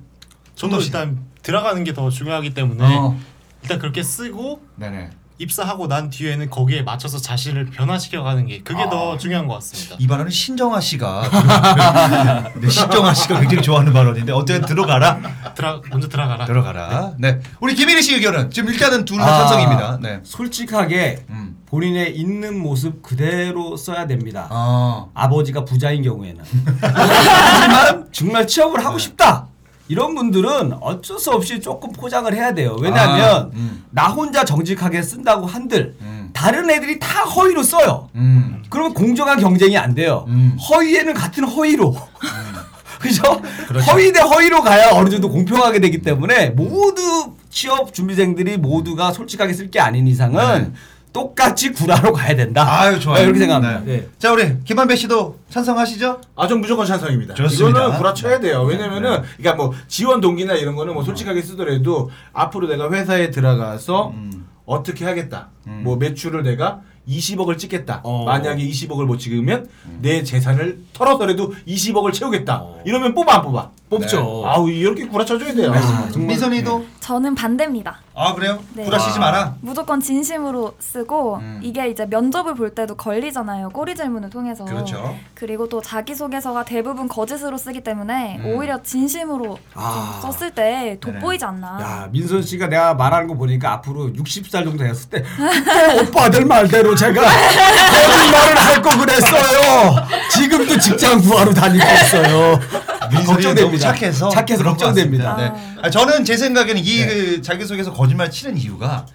저도 0.55 0.79
일단 0.81 1.19
들어가는 1.43 1.83
게 1.83 1.93
더 1.93 2.09
중요하기 2.09 2.53
때문에 2.53 2.83
어. 2.97 3.17
일단 3.63 3.79
그렇게 3.79 4.01
쓰고 4.03 4.61
네네. 4.75 5.09
입사하고 5.37 5.87
난 5.87 6.09
뒤에는 6.09 6.49
거기에 6.49 6.81
맞춰서 6.83 7.17
자신을 7.17 7.65
변화시켜가는 7.65 8.45
게 8.47 8.61
그게 8.61 8.85
더 8.89 9.17
중요한 9.17 9.47
것 9.47 9.55
같습니다. 9.55 9.97
이 9.99 10.07
발언은 10.07 10.31
신정아 10.31 10.79
씨가 10.79 12.51
네, 12.61 12.69
신정아 12.69 13.13
씨가 13.13 13.41
굉장히 13.41 13.61
좋아하는 13.61 13.91
발언인데 13.91 14.31
어쨌든 14.31 14.65
들어가라. 14.65 15.19
들어 15.53 15.81
먼저 15.89 16.07
들어가라. 16.07 16.45
들어가라. 16.45 17.13
네. 17.19 17.41
우리 17.59 17.75
김일희 17.75 18.01
씨 18.01 18.13
의견은 18.15 18.49
지금 18.51 18.69
일단은 18.71 19.03
둘다 19.03 19.25
아. 19.25 19.37
찬성입니다. 19.39 19.99
네. 20.01 20.19
솔직하게 20.23 21.25
음. 21.29 21.57
본인의 21.67 22.15
있는 22.17 22.57
모습 22.59 23.01
그대로 23.01 23.75
써야 23.75 24.05
됩니다. 24.07 24.47
아. 24.51 25.05
아버지가 25.13 25.65
부자인 25.65 26.03
경우에는. 26.03 26.43
하지만 26.81 28.07
정말 28.13 28.47
취업을 28.47 28.83
하고 28.85 28.97
싶다. 28.97 29.47
이런 29.87 30.15
분들은 30.15 30.73
어쩔 30.81 31.19
수 31.19 31.31
없이 31.31 31.59
조금 31.59 31.91
포장을 31.91 32.33
해야 32.33 32.53
돼요. 32.53 32.75
왜냐하면 32.79 33.29
아, 33.35 33.49
음. 33.53 33.83
나 33.91 34.07
혼자 34.07 34.43
정직하게 34.43 35.01
쓴다고 35.03 35.45
한들 35.45 35.95
음. 36.01 36.29
다른 36.33 36.69
애들이 36.69 36.97
다 36.97 37.23
허위로 37.23 37.61
써요. 37.61 38.09
음. 38.15 38.63
그러면 38.69 38.93
공정한 38.95 39.39
경쟁이 39.39 39.77
안 39.77 39.93
돼요. 39.93 40.25
음. 40.27 40.57
허위에는 40.69 41.13
같은 41.13 41.43
허위로. 41.43 41.95
그죠? 42.99 43.21
그렇죠. 43.67 43.91
허위 43.91 44.11
대 44.11 44.19
허위로 44.19 44.63
가야 44.63 44.89
어느 44.93 45.09
정도 45.09 45.29
공평하게 45.29 45.79
되기 45.79 46.01
때문에 46.01 46.49
모두 46.51 47.33
취업 47.51 47.93
준비생들이 47.93 48.57
모두가 48.57 49.11
솔직하게 49.11 49.53
쓸 49.53 49.69
게 49.69 49.79
아닌 49.79 50.07
이상은 50.07 50.63
네. 50.63 50.71
똑같이 51.15 51.71
구라로 51.71 52.11
가야 52.11 52.35
된다. 52.35 52.65
아유 52.67 52.99
좋아요. 52.99 53.19
네, 53.19 53.23
이렇게 53.23 53.39
생각합니다. 53.39 53.85
네. 53.85 53.99
네. 54.01 54.07
자 54.19 54.33
우리 54.33 54.61
김한배 54.65 54.97
씨도 54.97 55.39
찬성하시죠? 55.49 56.19
아, 56.35 56.47
전 56.49 56.59
무조건 56.59 56.85
찬성입니다. 56.85 57.35
좋습니다. 57.35 57.79
이거는 57.79 57.97
구라쳐야 57.97 58.41
돼요. 58.41 58.67
네. 58.67 58.73
왜냐면은, 58.73 59.21
네. 59.21 59.27
그러니까 59.37 59.55
뭐 59.55 59.73
지원 59.87 60.19
동기나 60.19 60.55
이런 60.55 60.75
거는 60.75 60.93
뭐 60.93 61.05
솔직하게 61.05 61.41
쓰더라도 61.41 62.11
앞으로 62.33 62.67
내가 62.67 62.91
회사에 62.91 63.31
들어가서 63.31 64.09
음. 64.09 64.45
어떻게 64.65 65.05
하겠다. 65.05 65.51
음. 65.67 65.83
뭐 65.85 65.95
매출을 65.95 66.43
내가 66.43 66.81
20억을 67.07 67.57
찍겠다. 67.57 68.01
어. 68.03 68.25
만약에 68.25 68.61
20억을 68.67 69.05
못 69.05 69.17
찍으면 69.17 69.69
내 70.01 70.21
재산을 70.23 70.79
털어서라도 70.91 71.53
20억을 71.65 72.11
채우겠다. 72.11 72.65
이러면 72.83 73.13
뽑아 73.13 73.35
안 73.35 73.41
뽑아? 73.43 73.71
뽑죠. 73.89 74.43
아우 74.47 74.69
이렇게 74.69 75.07
구라쳐줘야 75.07 75.53
돼요. 75.53 75.71
민선이도 76.15 76.85
저는 76.99 77.35
반대입니다. 77.35 77.99
아 78.15 78.33
그래요? 78.33 78.59
네. 78.73 78.83
구라 78.83 78.97
치지 78.97 79.19
마라. 79.19 79.55
무조건 79.61 80.01
진심으로 80.01 80.73
쓰고 80.79 81.35
음. 81.35 81.59
이게 81.61 81.87
이제 81.89 82.05
면접을 82.07 82.55
볼 82.55 82.73
때도 82.73 82.95
걸리잖아요. 82.95 83.69
꼬리 83.69 83.93
질문을 83.93 84.31
통해서. 84.31 84.65
그렇죠. 84.65 85.15
그리고 85.35 85.69
또 85.69 85.81
자기소개서가 85.81 86.65
대부분 86.65 87.07
거짓으로 87.07 87.57
쓰기 87.57 87.81
때문에 87.81 88.37
음. 88.39 88.55
오히려 88.55 88.81
진심으로 88.81 89.59
아. 89.75 90.19
좀 90.21 90.31
썼을 90.31 90.51
때. 90.51 90.97
돋보이지 90.99 91.45
않나. 91.45 91.67
야 91.81 92.09
민선 92.11 92.41
씨가 92.41 92.67
내가 92.67 92.95
말하는 92.95 93.27
거 93.27 93.35
보니까 93.35 93.71
앞으로 93.73 94.07
60살 94.13 94.63
정도 94.63 94.77
됐을 94.77 95.09
때 95.09 95.21
그때 95.37 96.01
오빠들 96.01 96.45
말대로 96.45 96.95
제가 96.95 97.21
거짓말을 97.21 98.57
할 98.57 98.81
거 98.81 98.89
그랬어요. 98.97 99.95
지금도 100.31 100.77
직장 100.79 101.19
구하러 101.21 101.53
다니고 101.53 101.83
있어요. 101.85 102.59
민선이 103.09 103.43
걱정됩니다. 103.43 103.93
착해서 103.93 104.29
착해서 104.29 104.63
걱정됩니다. 104.63 105.35
네. 105.37 105.51
아, 105.81 105.89
저는 105.89 106.25
제 106.25 106.37
생각에는 106.37 106.81
이그 106.81 107.41
자기소개서 107.41 107.93
거짓말 107.93 108.29
치는 108.31 108.57
이유가 108.57 109.05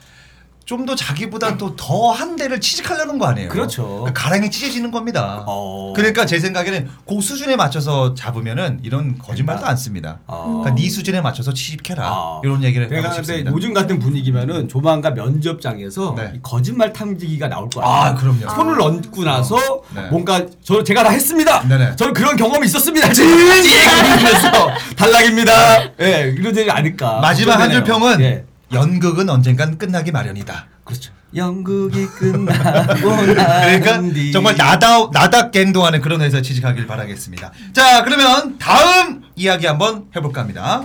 좀 0.70 0.86
더 0.86 0.94
자기보다 0.94 1.56
또 1.58 1.74
더 1.76 2.12
한 2.12 2.36
대를 2.36 2.60
취직하려는 2.60 3.18
거 3.18 3.26
아니에요? 3.26 3.48
그렇죠. 3.48 3.86
그러니까 4.00 4.12
가랑이 4.22 4.50
찢어지는 4.50 4.90
겁니다. 4.92 5.42
어. 5.46 5.92
그러니까 5.96 6.24
제 6.26 6.38
생각에는 6.38 6.88
그 7.08 7.20
수준에 7.20 7.56
맞춰서 7.56 8.14
잡으면은 8.14 8.78
이런 8.84 9.18
거짓말도 9.18 9.66
안 9.66 9.76
씁니다. 9.76 10.20
어. 10.28 10.60
그러니까 10.62 10.80
네 10.80 10.88
수준에 10.88 11.20
맞춰서 11.20 11.52
취직해라 11.52 12.04
아. 12.06 12.40
이런 12.44 12.62
얘기를 12.62 12.88
내가 12.88 13.08
하고 13.08 13.16
근데 13.16 13.26
싶습니다. 13.26 13.50
요즘 13.52 13.74
같은 13.74 13.98
분위기면은 13.98 14.68
조만간 14.68 15.14
면접장에서 15.14 16.14
네. 16.16 16.32
이 16.36 16.38
거짓말 16.42 16.92
탐지기가 16.92 17.48
나올 17.48 17.68
거야. 17.68 17.84
아, 17.86 18.14
그럼요. 18.14 18.48
손을 18.48 18.80
얹고 18.80 19.24
나서 19.24 19.56
네. 19.94 20.02
뭔가 20.10 20.46
저 20.62 20.84
제가 20.84 21.02
다 21.02 21.10
했습니다. 21.10 21.66
네네. 21.68 21.96
저는 21.96 22.14
그런 22.14 22.36
경험이 22.36 22.66
있었습니다. 22.66 23.08
이러면서 23.08 24.70
탈락입니다. 24.96 25.82
예, 25.82 25.90
네, 25.98 26.20
이러지 26.36 26.70
않을까. 26.70 27.20
마지막 27.20 27.58
한줄 27.60 27.80
걱정되네요. 27.80 27.84
평은 28.16 28.20
예. 28.20 28.44
연극은 28.72 29.28
언젠간 29.28 29.78
끝나기 29.78 30.12
마련이다. 30.12 30.66
그렇죠. 30.84 31.12
연극이 31.34 32.06
끝나고 32.18 33.16
그러니까 33.16 33.92
난 33.92 34.12
뒤. 34.12 34.32
정말 34.32 34.56
나다 34.56 35.08
나답게 35.12 35.60
행동하는 35.60 36.00
그런 36.00 36.20
회사 36.22 36.42
취직하길 36.42 36.86
바라겠습니다. 36.86 37.52
자 37.72 38.02
그러면 38.04 38.58
다음 38.58 39.22
이야기 39.36 39.66
한번 39.66 40.06
해볼까 40.16 40.40
합니다. 40.40 40.82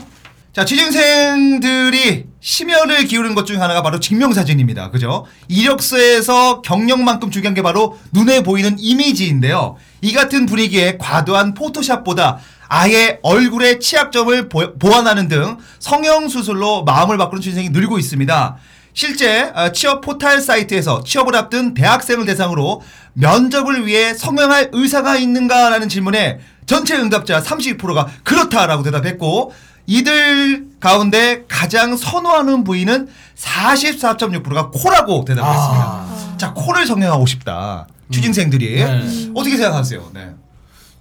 자, 0.53 0.63
취준생들이 0.63 2.27
심혈을 2.39 3.07
기울인 3.07 3.35
것 3.35 3.43
중 3.43 3.61
하나가 3.61 3.81
바로 3.81 3.99
증명사진입니다. 3.99 4.89
그죠? 4.89 5.25
이력서에서 5.49 6.61
경력만큼 6.61 7.29
중요한 7.29 7.53
게 7.53 7.61
바로 7.61 7.99
눈에 8.13 8.41
보이는 8.41 8.77
이미지인데요. 8.79 9.75
이 10.01 10.13
같은 10.13 10.45
분위기에 10.45 10.97
과도한 10.97 11.55
포토샵보다 11.55 12.37
아예 12.67 13.19
얼굴의 13.21 13.79
취약점을 13.79 14.49
보, 14.49 14.77
보완하는 14.77 15.27
등 15.27 15.57
성형 15.79 16.29
수술로 16.29 16.83
마음을 16.83 17.17
바꾸는 17.17 17.41
취준생이 17.41 17.69
늘고 17.69 17.99
있습니다. 17.99 18.57
실제 18.93 19.51
어, 19.53 19.71
취업 19.71 20.01
포탈 20.01 20.39
사이트에서 20.41 21.03
취업을 21.03 21.35
앞둔 21.35 21.73
대학생을 21.73 22.25
대상으로 22.25 22.81
면접을 23.13 23.85
위해 23.85 24.13
성형할 24.13 24.69
의사가 24.71 25.17
있는가라는 25.17 25.89
질문에 25.89 26.39
전체 26.65 26.95
응답자 26.95 27.41
32%가 27.41 28.07
그렇다라고 28.23 28.83
대답했고 28.83 29.53
이들 29.87 30.65
가운데 30.79 31.43
가장 31.47 31.95
선호하는 31.95 32.63
부위는 32.63 33.07
44.6%가 33.37 34.71
코라고 34.71 35.25
대답했습니다. 35.25 36.37
자, 36.37 36.53
코를 36.53 36.87
성형하고 36.87 37.25
싶다. 37.25 37.87
취준생들이 38.11 38.83
네. 38.83 39.31
어떻게 39.35 39.57
생각하세요? 39.57 40.11
네. 40.13 40.31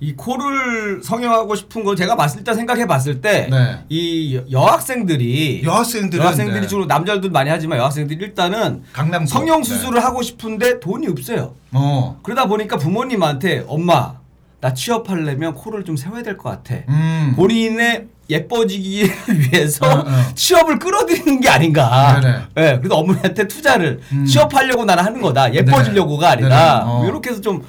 이 0.04 0.12
코를 0.14 1.00
성형하고 1.02 1.54
싶은 1.54 1.82
걸 1.82 1.96
제가 1.96 2.14
봤을 2.14 2.44
때 2.44 2.52
생각해 2.52 2.86
봤을 2.86 3.22
때 3.22 3.48
네. 3.50 3.78
이 3.88 4.38
여학생들이 4.50 5.62
여학생들은 5.64 6.22
여학생들이 6.22 6.60
네. 6.60 6.66
주로 6.66 6.84
남자들도 6.84 7.30
많이 7.30 7.48
하지만 7.48 7.78
여학생들이 7.78 8.22
일단은 8.22 8.82
강남 8.92 9.24
성형 9.24 9.62
수술을 9.62 10.04
하고 10.04 10.20
싶은데 10.20 10.78
돈이 10.78 11.06
없어요. 11.08 11.54
어. 11.72 12.18
그러다 12.22 12.46
보니까 12.48 12.76
부모님한테 12.76 13.64
엄마 13.66 14.16
나 14.60 14.74
취업하려면 14.74 15.54
코를 15.54 15.84
좀 15.84 15.96
세워야 15.96 16.22
될 16.22 16.36
것 16.36 16.50
같아. 16.50 16.74
음. 16.90 17.32
본인의 17.36 18.08
예뻐지기 18.28 19.04
위해서 19.52 19.86
어, 19.86 20.00
어. 20.00 20.34
취업을 20.34 20.78
끌어들이는 20.80 21.40
게 21.40 21.48
아닌가. 21.48 22.20
네네. 22.20 22.36
예, 22.72 22.78
그래서 22.78 22.96
어머니한테 22.96 23.48
투자를 23.48 24.00
음. 24.12 24.26
취업하려고 24.26 24.84
나는 24.84 25.02
하는 25.02 25.22
거다. 25.22 25.54
예뻐지려고가 25.54 26.36
네네. 26.36 26.46
아니라 26.46 26.78
네네. 26.80 26.90
어. 26.90 27.04
이렇게 27.08 27.30
해서 27.30 27.40
좀 27.40 27.62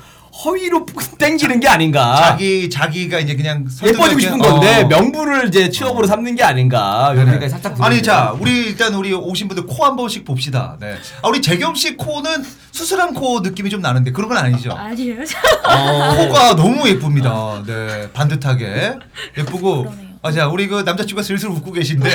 허위로 0.44 0.86
땡기는 1.18 1.60
게 1.62 1.68
아닌가. 1.70 2.16
자기 2.18 2.70
자기가 2.70 3.20
이제 3.20 3.36
그냥 3.36 3.66
예뻐지고 3.86 4.20
싶은 4.20 4.38
건데 4.40 4.82
어. 4.84 4.88
명분을 4.88 5.48
이제 5.48 5.70
취업으로 5.70 6.06
삼는 6.08 6.36
게 6.36 6.44
아닌가. 6.44 7.12
이런 7.14 7.26
생각이 7.28 7.50
살짝 7.50 7.82
아니. 7.82 8.04
자 8.04 8.36
우리 8.38 8.52
일단 8.68 8.94
우리 8.96 9.14
오신 9.14 9.48
분들 9.48 9.66
코 9.66 9.86
한 9.86 9.96
번씩 9.96 10.26
봅시다. 10.26 10.78
네. 10.80 10.96
아 11.22 11.28
우리 11.30 11.42
재경 11.42 11.74
씨 11.76 11.96
코는 11.96 12.44
수술한 12.72 13.14
코 13.14 13.40
느낌이 13.40 13.70
좀 13.70 13.82
나는데 13.82 14.12
그런 14.12 14.28
건 14.28 14.38
아니죠? 14.38 14.72
아니에요. 14.74 15.22
어, 15.70 16.16
코가 16.18 16.56
너무 16.56 16.88
예쁩니다. 16.90 17.64
네 17.66 18.10
반듯하게 18.12 18.96
예쁘고. 19.38 20.06
아, 20.22 20.32
자 20.32 20.48
우리 20.48 20.68
그 20.68 20.82
남자친구가 20.82 21.22
슬슬 21.22 21.50
웃고 21.50 21.72
계신데 21.72 22.10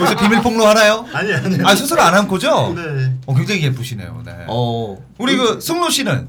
여기서 0.00 0.16
비밀 0.16 0.40
폭로 0.42 0.64
하나요? 0.64 1.04
아니 1.12 1.34
아니. 1.34 1.58
아 1.64 1.74
수술 1.74 1.98
안한 1.98 2.28
코죠? 2.28 2.72
네. 2.76 3.12
어 3.26 3.34
굉장히 3.34 3.64
예쁘시네요. 3.64 4.22
네. 4.24 4.32
어. 4.46 4.96
우리 5.18 5.36
그 5.36 5.60
승로 5.60 5.90
씨는 5.90 6.28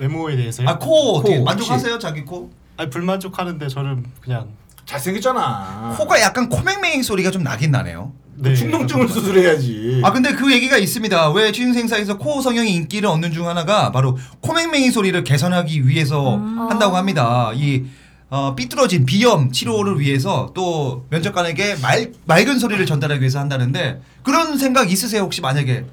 외모에 0.00 0.36
대해서요. 0.36 0.68
아 0.68 0.78
코 0.78 1.16
어떻게 1.18 1.38
코, 1.38 1.44
만족하세요 1.44 1.98
자기 1.98 2.24
코? 2.24 2.50
아니 2.76 2.90
불만족하는데 2.90 3.68
저는 3.68 4.04
그냥 4.20 4.48
잘생겼잖아. 4.86 5.94
코가 5.98 6.20
약간 6.20 6.48
코맹맹이 6.48 7.02
소리가 7.02 7.30
좀 7.30 7.42
나긴 7.42 7.70
나네요. 7.70 8.12
네. 8.36 8.54
충동증을 8.54 9.08
수술해야지. 9.08 10.00
아 10.04 10.10
근데 10.12 10.32
그 10.32 10.52
얘기가 10.52 10.76
있습니다. 10.76 11.30
왜 11.30 11.52
취준생 11.52 11.86
사이에서 11.86 12.18
코 12.18 12.40
성형이 12.42 12.74
인기를 12.74 13.08
얻는 13.08 13.32
중 13.32 13.46
하나가 13.48 13.92
바로 13.92 14.18
코맹맹이 14.40 14.90
소리를 14.90 15.22
개선하기 15.24 15.86
위해서 15.88 16.36
한다고 16.36 16.96
합니다. 16.96 17.52
이 17.54 17.84
어, 18.30 18.54
삐뚤어진 18.56 19.06
비염 19.06 19.52
치료를 19.52 20.00
위해서 20.00 20.50
또 20.54 21.04
면접관에게 21.10 21.76
말, 21.76 22.12
맑은 22.24 22.58
소리를 22.58 22.84
전달하기 22.84 23.20
위해서 23.20 23.38
한다는데 23.38 24.00
그런 24.24 24.58
생각 24.58 24.90
있으세요 24.90 25.22
혹시 25.22 25.40
만약에 25.40 25.84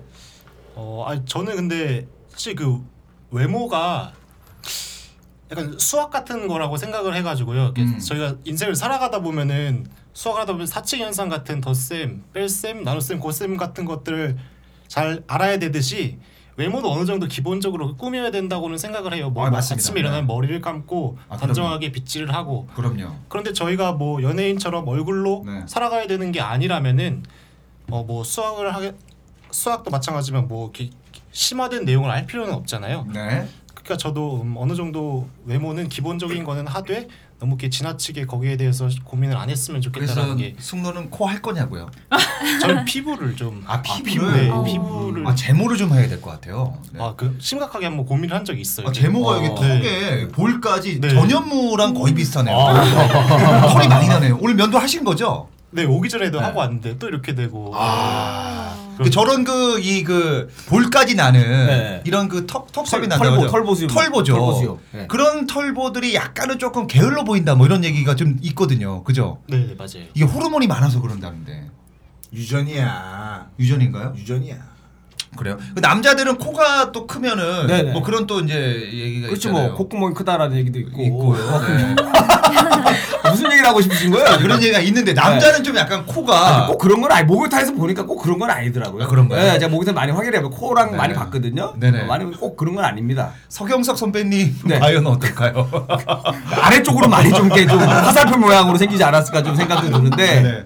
어, 0.74 1.06
아니 1.08 1.22
저는 1.26 1.56
근데 1.56 2.08
사실 2.30 2.56
그 2.56 2.80
외모가 3.32 4.14
약간 5.52 5.78
수학 5.80 6.12
같은 6.12 6.48
거라고 6.48 6.78
생각을 6.78 7.14
해가지고요. 7.16 7.64
이렇게 7.64 7.82
음. 7.84 8.00
저희가 8.00 8.36
인생을 8.46 8.76
살아가다 8.76 9.20
보면은 9.22 9.86
수학을 10.14 10.42
하다 10.42 10.54
보면 10.54 10.68
사칙 10.68 11.00
현상 11.02 11.30
같은 11.30 11.60
덧셈, 11.62 12.24
뺄셈, 12.34 12.84
나눗셈, 12.84 13.20
곱셈 13.20 13.58
같은 13.58 13.86
것들을 13.86 14.38
잘 14.88 15.24
알아야 15.28 15.58
되듯이 15.60 16.20
외모도 16.58 16.92
어느 16.92 17.06
정도 17.06 17.28
기본적으로 17.28 17.96
꾸며야 17.96 18.30
된다고는 18.32 18.78
생각을 18.78 19.14
해요. 19.14 19.30
뭐 19.30 19.46
아, 19.46 19.50
맞습니다. 19.50 19.82
아침에 19.82 20.00
일어나면 20.02 20.28
네. 20.28 20.34
머리를 20.34 20.62
감고 20.62 21.18
아, 21.30 21.38
단정하게 21.38 21.92
빗질을 21.92 22.34
하고 22.34 22.68
그럼요. 22.76 23.16
그런데 23.30 23.52
저희가 23.54 23.94
뭐 23.94 24.22
연예인처럼 24.22 24.88
얼굴로 24.88 25.44
네. 25.46 25.64
살아가야 25.66 26.08
되는 26.08 26.32
게 26.32 26.40
아니라면은 26.42 27.24
어 27.90 28.04
뭐 28.04 28.24
수학을 28.24 28.74
하게 28.74 28.94
수학도 29.50 29.92
마찬가지지만 29.92 30.48
뭐 30.48 30.66
이렇게 30.74 30.92
심화된 31.32 31.86
내용을 31.86 32.10
알 32.12 32.26
필요는 32.26 32.54
없잖아요. 32.54 33.08
네. 33.14 33.48
그러니까 33.74 33.98
저도 33.98 34.42
음, 34.44 34.56
어느 34.58 34.76
정도 34.76 35.28
외모는 35.46 35.90
기본적인 35.90 36.44
거는 36.44 36.68
하되 36.68 37.08
너무 37.40 37.54
이렇게 37.54 37.70
지나치게 37.72 38.28
거기에 38.28 38.56
대해서 38.56 38.88
고민을 39.04 39.36
안 39.36 39.50
했으면 39.50 39.82
그래서 39.92 40.14
좋겠다라는 40.14 40.38
게 40.38 40.56
승로는 40.60 41.10
코 41.10 41.26
할 41.26 41.42
거냐고요? 41.42 41.90
저는 42.62 42.86
피부를 42.86 43.36
좀 43.36 43.64
아 43.66 43.82
피부, 43.82 44.04
피부를 44.04 44.34
네, 44.44 44.50
어. 44.52 44.64
피부를 44.64 45.26
아 45.26 45.34
제모를 45.34 45.76
좀 45.78 45.92
해야 45.94 46.08
될 46.08 46.22
것 46.22 46.30
같아요. 46.30 46.78
네. 46.94 47.02
아 47.02 47.16
그 47.18 47.36
심각하게 47.40 47.88
한번 47.88 48.06
고민을 48.06 48.36
한 48.36 48.46
적이 48.46 48.62
있어요. 48.62 48.88
아, 48.88 48.92
제모가 48.92 49.38
여기 49.38 49.48
어. 49.48 49.56
턱에 49.56 50.28
볼까지 50.28 51.02
네. 51.02 51.10
전현무랑 51.10 51.96
거의 51.96 52.14
비슷하네요. 52.14 52.56
아. 52.56 53.68
털이 53.74 53.88
많이 53.88 54.08
나네요. 54.08 54.38
오늘 54.40 54.54
면도 54.54 54.78
하신 54.78 55.04
거죠? 55.04 55.50
네 55.72 55.86
오기 55.86 56.10
전에도 56.10 56.40
네. 56.40 56.46
하고 56.46 56.60
왔는데 56.60 57.00
또 57.00 57.08
이렇게 57.08 57.34
되고 57.34 57.72
아. 57.76 58.61
그 58.98 59.10
저런 59.10 59.44
그 59.44 59.80
이 59.80 60.04
그 60.04 60.52
볼까지 60.68 61.16
나는 61.16 61.42
네. 61.68 62.02
이런 62.06 62.28
그 62.28 62.46
턱 62.46 62.72
턱살이 62.72 63.08
털- 63.08 63.10
난다고 63.10 63.30
털보, 63.36 63.44
하죠. 63.44 63.52
털보수요. 63.52 63.88
털보죠. 63.88 64.34
털보수요. 64.36 64.80
네. 64.92 65.08
그런 65.08 65.48
털보들이 65.48 66.14
약간은 66.16 66.60
조금 66.60 66.88
게을러 66.88 67.24
보인다 67.24 67.56
뭐 67.56 67.66
이런 67.66 67.84
얘기가 67.84 68.16
좀 68.16 68.38
있거든요. 68.42 69.04
그죠? 69.04 69.40
네, 69.48 69.58
네 69.58 69.76
맞아요. 69.78 70.08
이게 70.14 70.26
호르몬이 70.26 70.68
많아서 70.68 71.02
그런다는데 71.02 71.70
유전이야. 72.34 73.50
유전인가요? 73.60 74.14
유전이야. 74.18 74.71
그래요? 75.38 75.58
그 75.74 75.80
남자들은 75.80 76.38
코가 76.38 76.92
또 76.92 77.08
크면은 77.08 77.68
네네. 77.68 77.92
뭐 77.94 78.04
그런 78.04 78.28
또 78.28 78.42
이제 78.42 78.90
얘기가 78.92 79.28
그렇죠 79.28 79.50
있잖아요. 79.50 79.70
뭐 79.70 79.78
콧구멍이 79.78 80.14
크다라는 80.14 80.58
얘기도 80.58 80.80
있고 80.80 81.02
있고요. 81.04 81.62
네. 81.68 81.96
무슨 83.30 83.46
얘기를 83.46 83.66
하고 83.66 83.80
싶으신 83.80 84.12
거예요? 84.12 84.38
그런 84.40 84.62
얘기가 84.62 84.80
있는데 84.80 85.14
남자는 85.14 85.64
좀 85.64 85.78
약간 85.78 86.06
코가 86.06 86.64
아, 86.64 86.68
꼭 86.68 86.78
그런 86.78 87.00
건 87.00 87.12
아니 87.14 87.26
목욕탕에서 87.26 87.74
보니까 87.74 88.06
꼭 88.06 88.18
그런 88.18 88.40
건 88.40 88.50
아니더라고요. 88.50 89.06
아, 89.06 89.08
그런가요? 89.08 89.42
네, 89.42 89.60
제가 89.60 89.70
목욕탕 89.70 89.96
많이 89.96 90.12
확인해 90.12 90.42
보 90.42 90.50
코랑 90.50 90.92
네. 90.92 90.98
많이 90.98 91.14
봤거든요. 91.14 91.76
네네. 91.78 92.02
어, 92.02 92.06
많이 92.06 92.26
꼭 92.36 92.58
그런 92.58 92.76
건 92.76 92.84
아닙니다. 92.84 93.32
서경석 93.48 93.98
선배님 93.98 94.56
네. 94.66 94.80
과연 94.80 95.08
어떨까요? 95.08 95.70
아래쪽으로 96.62 97.08
많이 97.08 97.30
좀 97.30 97.46
이렇게 97.46 97.66
좀 97.66 97.80
화살표 97.80 98.38
모양으로 98.38 98.78
생기지 98.78 99.02
않았을까 99.02 99.44
좀 99.44 99.56
생각도 99.56 99.90
드는데 99.90 100.42
네. 100.42 100.64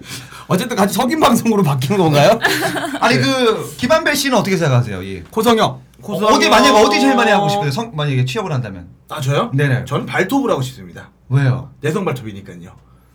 어쨌든 0.48 0.76
같이 0.76 0.94
석인 0.94 1.18
방송으로 1.20 1.62
바뀐 1.62 1.96
건가요? 1.96 2.38
아니 3.00 3.16
그 3.18 3.74
김한배 3.76 4.14
씨는 4.14 4.38
어떻게 4.38 4.56
생각하세요? 4.56 5.02
이 5.02 5.22
코성형. 5.30 5.80
어디 6.02 6.48
만약 6.48 6.74
어디 6.76 7.00
제일 7.00 7.16
많이 7.16 7.30
하고 7.32 7.48
싶어요? 7.48 7.70
성, 7.70 7.90
만약에 7.96 8.24
취업을 8.24 8.52
한다면 8.52 8.86
아 9.08 9.20
저요? 9.20 9.50
네네. 9.54 9.84
저는 9.86 10.06
발톱을 10.06 10.50
하고 10.50 10.62
싶습니다. 10.62 11.10
왜요? 11.28 11.70
내성 11.80 12.04
발톱이니까요. 12.04 12.70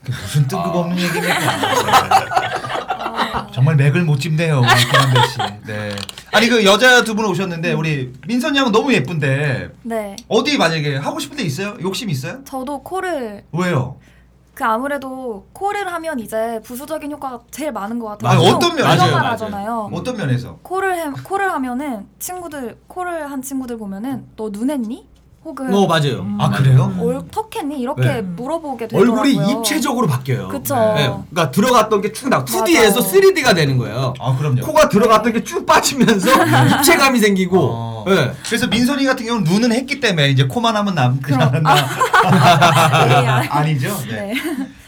무슨 0.07 0.47
뜬금없는 0.47 0.97
얘기입니까? 0.97 1.35
정말 3.53 3.75
맥을 3.75 4.01
못 4.03 4.19
짚네요, 4.19 4.61
김한배 4.61 5.27
씨. 5.27 5.37
네. 5.67 5.95
아니 6.31 6.47
그 6.47 6.63
여자 6.65 7.03
두 7.03 7.13
분 7.15 7.25
오셨는데 7.25 7.73
우리 7.73 8.11
민선 8.27 8.55
양은 8.55 8.71
너무 8.71 8.93
예쁜데 8.93 9.69
네. 9.83 10.15
어디 10.27 10.57
만약에 10.57 10.95
하고 10.97 11.19
싶은 11.19 11.37
데 11.37 11.43
있어요? 11.43 11.75
욕심 11.81 12.09
있어요? 12.09 12.39
저도 12.45 12.81
코를 12.83 13.43
왜요? 13.51 13.97
그 14.53 14.65
아무래도 14.65 15.45
코를 15.53 15.91
하면 15.93 16.19
이제 16.19 16.59
부수적인 16.63 17.11
효과가 17.13 17.41
제일 17.51 17.71
많은 17.71 17.99
것 17.99 18.07
같아요. 18.07 18.37
보통 18.39 18.55
어떤 18.55 18.75
면에서? 18.75 18.97
맞아요, 18.97 19.11
말 19.13 19.21
맞아요. 19.21 19.31
하잖아요. 19.33 19.89
어떤 19.93 20.17
면에서? 20.17 20.57
코를 20.61 20.95
해, 20.97 21.09
코를 21.23 21.51
하면은 21.51 22.07
친구들 22.19 22.77
코를 22.87 23.31
한 23.31 23.41
친구들 23.41 23.77
보면은 23.77 24.27
너 24.35 24.49
눈했니? 24.49 25.07
혹은 25.43 25.73
어 25.73 25.87
맞아요. 25.87 26.27
아 26.39 26.51
그래요? 26.51 26.93
얼 27.01 27.19
턱했니? 27.31 27.79
이렇게 27.79 28.01
네. 28.03 28.21
물어보게 28.21 28.87
되더라고요. 28.87 29.19
얼굴이 29.21 29.51
입체적으로 29.51 30.05
바뀌어요. 30.05 30.47
그쵸. 30.49 30.75
네. 30.95 31.07
그러니까 31.31 31.49
들어갔던 31.49 32.01
게 32.01 32.11
쭉 32.13 32.29
나. 32.29 32.37
맞아요. 32.37 32.63
2D에서 32.63 32.97
3D가 33.01 33.55
되는 33.55 33.77
거예요. 33.79 34.13
아 34.19 34.37
그럼요. 34.37 34.61
코가 34.61 34.87
들어갔던 34.89 35.33
게 35.33 35.43
쭉 35.43 35.65
빠지면서 35.65 36.29
입체감이 36.77 37.17
생기고. 37.19 37.57
어. 37.59 38.05
네. 38.07 38.31
그래서 38.45 38.67
민선이 38.67 39.03
같은 39.05 39.25
경우는 39.25 39.51
눈은 39.51 39.71
했기 39.71 39.99
때문에 39.99 40.29
이제 40.29 40.43
코만 40.45 40.75
하면 40.75 40.93
남지 40.93 41.33
않았나? 41.33 41.75
네, 41.75 43.27
아- 43.27 43.47
아니죠? 43.57 43.95
네. 44.09 44.33
네. 44.33 44.33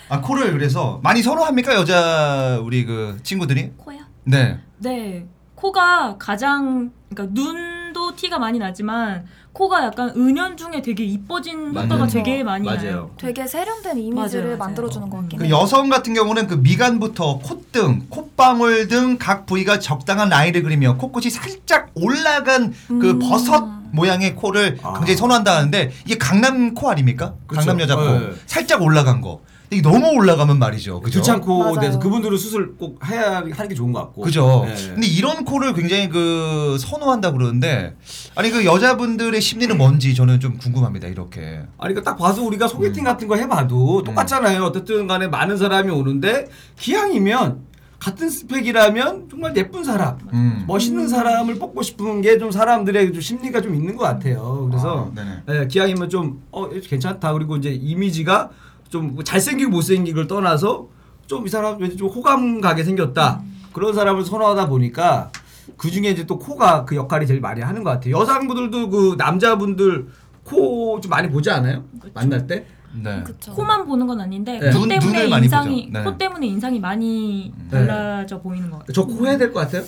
아 0.09 0.21
코를 0.21 0.51
그래서 0.51 0.99
많이 1.01 1.23
선호합니까 1.23 1.73
여자 1.73 2.59
우리 2.61 2.85
그 2.85 3.17
친구들이? 3.23 3.71
코요? 3.77 3.99
네. 4.25 4.59
네. 4.77 5.25
코가 5.55 6.17
가장 6.19 6.91
그러니까 7.13 7.33
눈도 7.41 8.15
티가 8.15 8.37
많이 8.37 8.59
나지만 8.59 9.25
코가 9.53 9.83
약간 9.85 10.09
은연중에 10.17 10.81
되게 10.81 11.03
이뻐진 11.03 11.73
맞아요. 11.73 11.85
효과가 11.85 12.07
되게 12.07 12.43
많이 12.43 12.65
맞아요. 12.65 12.81
나요. 12.81 13.11
되게 13.17 13.45
세련된 13.47 13.97
이미지를 13.99 14.15
맞아요, 14.43 14.43
맞아요. 14.45 14.57
만들어주는 14.57 15.09
것 15.11 15.17
같긴 15.21 15.39
그 15.39 15.45
해요. 15.45 15.55
여성 15.61 15.89
같은 15.89 16.13
경우는 16.15 16.47
그 16.47 16.55
미간부터 16.55 17.37
콧등, 17.39 18.07
콧방울 18.09 18.87
등 18.87 19.17
각 19.19 19.45
부위가 19.45 19.77
적당한 19.79 20.29
라인을 20.29 20.63
그리며 20.63 20.97
코끝이 20.97 21.29
살짝 21.29 21.91
올라간 21.93 22.73
그 22.87 23.11
음. 23.11 23.19
버섯 23.19 23.63
모양의 23.91 24.35
코를 24.35 24.79
아. 24.81 24.93
굉장히 24.93 25.17
선호한다 25.17 25.55
하는데 25.55 25.91
이게 26.03 26.17
강남 26.17 26.73
코 26.73 26.89
아닙니까? 26.89 27.35
그쵸. 27.45 27.59
강남 27.59 27.79
여자 27.79 27.95
코. 27.95 28.01
네. 28.01 28.31
살짝 28.47 28.81
올라간 28.81 29.21
거. 29.21 29.41
근데 29.69 29.77
이게 29.77 29.81
너무 29.81 30.09
올라가면 30.17 30.59
말이죠. 30.59 30.99
그죠? 31.01 31.19
두창코 31.19 31.59
맞아요. 31.59 31.79
대해서 31.79 31.99
그분들은 31.99 32.37
수술 32.37 32.75
꼭 32.77 32.99
해야 33.09 33.37
하는 33.37 33.67
게 33.69 33.73
좋은 33.75 33.91
것 33.91 33.99
같고. 34.01 34.21
그죠. 34.21 34.63
네. 34.67 34.75
근데 34.93 35.07
이런 35.07 35.45
코를 35.45 35.73
굉장히 35.73 36.09
그 36.09 36.77
선호한다 36.79 37.31
그러는데 37.31 37.95
아니 38.35 38.51
그 38.51 38.65
여자분들의 38.65 39.39
심리는 39.41 39.75
뭔지 39.77 40.13
저는 40.13 40.39
좀 40.39 40.57
궁금합니다. 40.57 41.07
이렇게. 41.07 41.61
아니 41.77 41.93
그딱 41.93 42.17
봐서 42.17 42.43
우리가 42.43 42.67
소개팅 42.67 43.03
같은 43.03 43.27
거 43.27 43.35
해봐도 43.35 44.03
똑같잖아요. 44.03 44.63
어쨌든 44.65 45.07
간에 45.07 45.27
많은 45.27 45.57
사람이 45.57 45.89
오는데 45.91 46.47
기왕이면 46.77 47.73
같은 47.99 48.29
스펙이라면 48.29 49.29
정말 49.29 49.55
예쁜 49.55 49.81
사람, 49.85 50.17
음. 50.33 50.65
멋있는 50.67 51.07
사람을 51.07 51.55
뽑고 51.57 51.81
싶은 51.83 52.21
게 52.21 52.37
좀 52.37 52.51
사람들의 52.51 53.13
좀 53.13 53.21
심리가 53.21 53.61
좀 53.61 53.73
있는 53.75 53.95
것 53.95 54.03
같아요. 54.03 54.67
그래서 54.69 55.09
아, 55.09 55.15
네네. 55.47 55.61
예, 55.61 55.67
기왕이면 55.67 56.09
좀 56.09 56.41
어, 56.51 56.67
괜찮다. 56.69 57.31
그리고 57.31 57.55
이제 57.55 57.69
이미지가 57.71 58.49
좀 58.93 59.17
잘생기고 59.23 59.71
못생기고를 59.71 60.27
떠나서 60.27 60.87
좀 61.25 61.45
이 61.45 61.49
사람 61.49 61.79
왠지 61.81 61.97
좀 61.97 62.09
호감 62.09 62.61
가게 62.61 62.83
생겼다. 62.83 63.41
그런 63.73 63.93
사람을 63.93 64.23
선호하다 64.23 64.67
보니까 64.67 65.31
그 65.77 65.89
중에 65.89 66.09
이제 66.11 66.25
또 66.27 66.37
코가 66.37 66.85
그 66.85 66.95
역할이 66.95 67.25
제일 67.25 67.41
많이 67.41 67.59
하는 67.61 67.83
것 67.83 67.89
같아요. 67.89 68.15
여성분들도 68.19 68.89
그 68.89 69.15
남자분들 69.17 70.07
코 70.43 70.99
좀 71.01 71.09
많이 71.09 71.27
보지 71.29 71.49
않아요? 71.49 71.83
만날 72.13 72.45
때? 72.45 72.65
네. 73.01 73.23
그쵸. 73.23 73.51
코만 73.53 73.85
보는 73.87 74.05
건 74.05 74.21
아닌데 74.21 74.59
네. 74.59 74.69
코 74.71 74.79
눈- 74.81 74.89
때문에 74.89 75.07
눈을 75.17 75.29
많이 75.29 75.45
인상이 75.45 75.85
보죠. 75.87 75.97
네. 75.99 76.03
코 76.03 76.17
때문에 76.17 76.45
인상이 76.47 76.79
많이 76.79 77.51
달라져 77.71 78.39
보이는 78.41 78.69
것 78.69 78.79
같아요. 78.79 78.93
저 78.93 79.05
코 79.07 79.25
해야 79.25 79.37
될 79.37 79.51
것 79.51 79.61
같아요? 79.61 79.83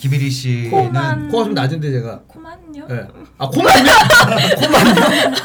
김일희 0.00 0.30
씨는 0.30 0.70
코만 0.70 1.28
코가 1.28 1.44
좀 1.44 1.52
낮은데 1.54 1.90
제가. 1.90 2.20
코만요? 2.28 2.86
예. 2.90 3.06
아 3.36 3.48
코만요? 3.48 3.90
코만요? 4.62 5.36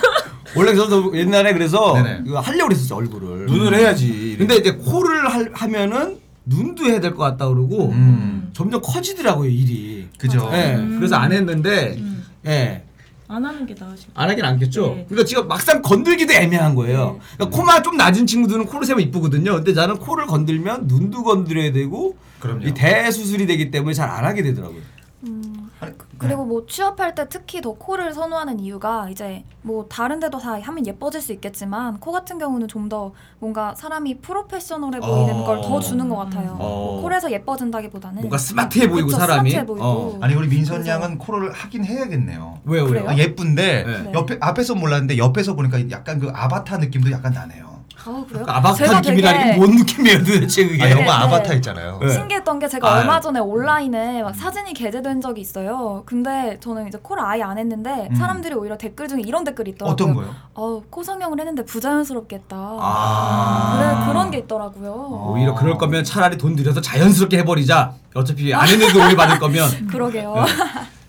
원래 0.55 0.75
저도 0.75 1.15
옛날에 1.17 1.53
그래서 1.53 1.93
네네. 1.93 2.23
이거 2.25 2.39
하려고 2.39 2.69
그랬었어 2.69 2.95
얼굴을. 2.95 3.45
눈을 3.45 3.73
해야지. 3.75 4.35
근데 4.37 4.55
이제 4.57 4.71
코를 4.73 5.27
할- 5.31 5.51
하면은 5.53 6.17
눈도 6.45 6.85
해야 6.85 6.99
될 6.99 7.11
것 7.15 7.23
같다 7.23 7.47
그러고 7.47 7.89
음. 7.91 8.49
점점 8.53 8.81
커지더라고요 8.81 9.49
일이. 9.49 10.07
그죠. 10.17 10.49
예. 10.53 10.75
음. 10.75 10.95
그래서 10.97 11.15
안 11.15 11.31
했는데 11.31 11.95
음. 11.99 12.25
예. 12.47 12.83
안 13.27 13.45
하는 13.45 13.65
게 13.65 13.73
나으실 13.79 14.13
것안 14.13 14.29
하긴 14.29 14.43
않겠죠. 14.43 14.87
네. 14.95 15.05
그러니까 15.07 15.25
지금 15.25 15.47
막상 15.47 15.81
건들기도 15.81 16.33
애매한 16.33 16.75
거예요. 16.75 17.17
그러니까 17.37 17.57
코만 17.57 17.81
좀 17.83 17.95
낮은 17.95 18.27
친구들은 18.27 18.65
코를 18.65 18.85
세면 18.85 19.01
이쁘거든요. 19.03 19.53
근데 19.55 19.71
나는 19.71 19.97
코를 19.97 20.25
건들면 20.27 20.87
눈도 20.87 21.23
건드려야 21.23 21.71
되고 21.71 22.17
그럼요. 22.41 22.67
이 22.67 22.73
대수술이 22.73 23.45
되기 23.45 23.71
때문에 23.71 23.93
잘 23.93 24.09
안 24.09 24.25
하게 24.25 24.41
되더라고요. 24.43 24.81
음, 25.82 25.88
아니, 25.88 25.94
그리고 26.17 26.46
뭐 26.46 26.65
취업할 26.67 27.15
때 27.15 27.28
특히 27.28 27.62
더 27.62 27.74
코를 27.74 28.13
선호하는 28.13 28.60
이유가 28.60 29.10
이제 29.10 29.44
뭐 29.63 29.86
다른 29.89 30.20
데도 30.20 30.38
다 30.38 30.60
하면 30.60 30.86
예뻐질 30.86 31.22
수 31.22 31.34
있겠지만 31.34 32.00
코 32.00 32.12
같은 32.12 32.38
경우는 32.38 32.67
좀 32.67 32.82
더 32.91 33.13
뭔가 33.39 33.74
사람이 33.76 34.17
프로페셔널해 34.20 35.00
보이는 35.00 35.34
어. 35.36 35.44
걸 35.46 35.62
더 35.62 35.80
주는 35.80 36.10
것 36.10 36.17
같아요. 36.17 36.58
어. 36.60 37.00
콜에서 37.02 37.32
예뻐진다기보다는 37.32 38.17
뭔가 38.17 38.38
스마트해 38.38 38.89
보이고 38.89 39.08
그쵸, 39.08 39.20
사람이. 39.20 39.50
스마트해 39.52 39.65
보이고. 39.65 39.86
어. 39.86 40.17
아니 40.22 40.34
우리 40.36 40.48
민선 40.50 40.78
그래서- 40.82 40.91
양은 40.91 41.17
코를 41.17 41.52
하긴 41.54 41.86
해야겠네요. 41.86 42.60
왜요, 42.65 42.84
왜요? 42.84 42.89
그래요? 42.89 43.06
아, 43.10 43.15
예쁜데 43.15 43.84
네. 43.84 44.12
옆에 44.13 44.38
앞에서 44.41 44.76
몰랐는데 44.76 45.17
옆에서 45.17 45.56
보니까 45.56 45.89
약간 45.91 46.20
그 46.20 46.30
아바타 46.34 46.78
느낌도 46.80 47.12
약간 47.12 47.32
나네요. 47.34 47.70
아 48.05 48.25
그래요? 48.27 48.45
그 48.45 48.51
아바타 48.51 48.75
제가 48.75 48.95
느낌이라는 49.01 49.39
되게 49.39 49.53
게뭔 49.53 49.75
느낌이에요 49.75 50.17
도대체 50.23 50.67
그게? 50.67 50.83
아 50.83 50.85
네, 50.87 50.91
영화 50.91 51.03
네. 51.03 51.11
아바타 51.11 51.53
있잖아요. 51.55 51.99
네. 52.01 52.09
신기했던 52.09 52.59
게 52.59 52.67
제가 52.67 52.89
아, 52.95 52.99
얼마 52.99 53.17
예. 53.17 53.21
전에 53.21 53.39
온라인에 53.39 54.23
막 54.23 54.35
사진이 54.35 54.73
게재된 54.73 55.21
적이 55.21 55.41
있어요. 55.41 56.03
근데 56.05 56.57
저는 56.59 56.87
이제 56.87 56.97
코를 57.01 57.23
아예 57.23 57.41
안 57.43 57.57
했는데 57.57 58.07
음. 58.09 58.15
사람들이 58.15 58.55
오히려 58.55 58.77
댓글 58.77 59.07
중에 59.07 59.21
이런 59.21 59.43
댓글이 59.43 59.71
있더라고요. 59.71 59.93
어떤 59.93 60.13
거요? 60.15 60.35
어, 60.53 60.81
코 60.89 61.03
성형을 61.03 61.39
했는데 61.39 61.63
부자연스럽겠다. 61.65 62.55
아. 62.57 63.77
그래 63.77 64.07
그런 64.07 64.31
게 64.31 64.39
있더라고요. 64.39 65.27
오히려 65.31 65.53
그럴 65.53 65.77
거면 65.77 66.03
차라리 66.03 66.37
돈 66.37 66.55
들여서 66.55 66.81
자연스럽게 66.81 67.37
해버리자. 67.39 67.93
어차피 68.15 68.53
안 68.53 68.67
했는데 68.67 68.99
오해 68.99 69.15
받을 69.15 69.39
거면. 69.39 69.87
그러게요. 69.87 70.45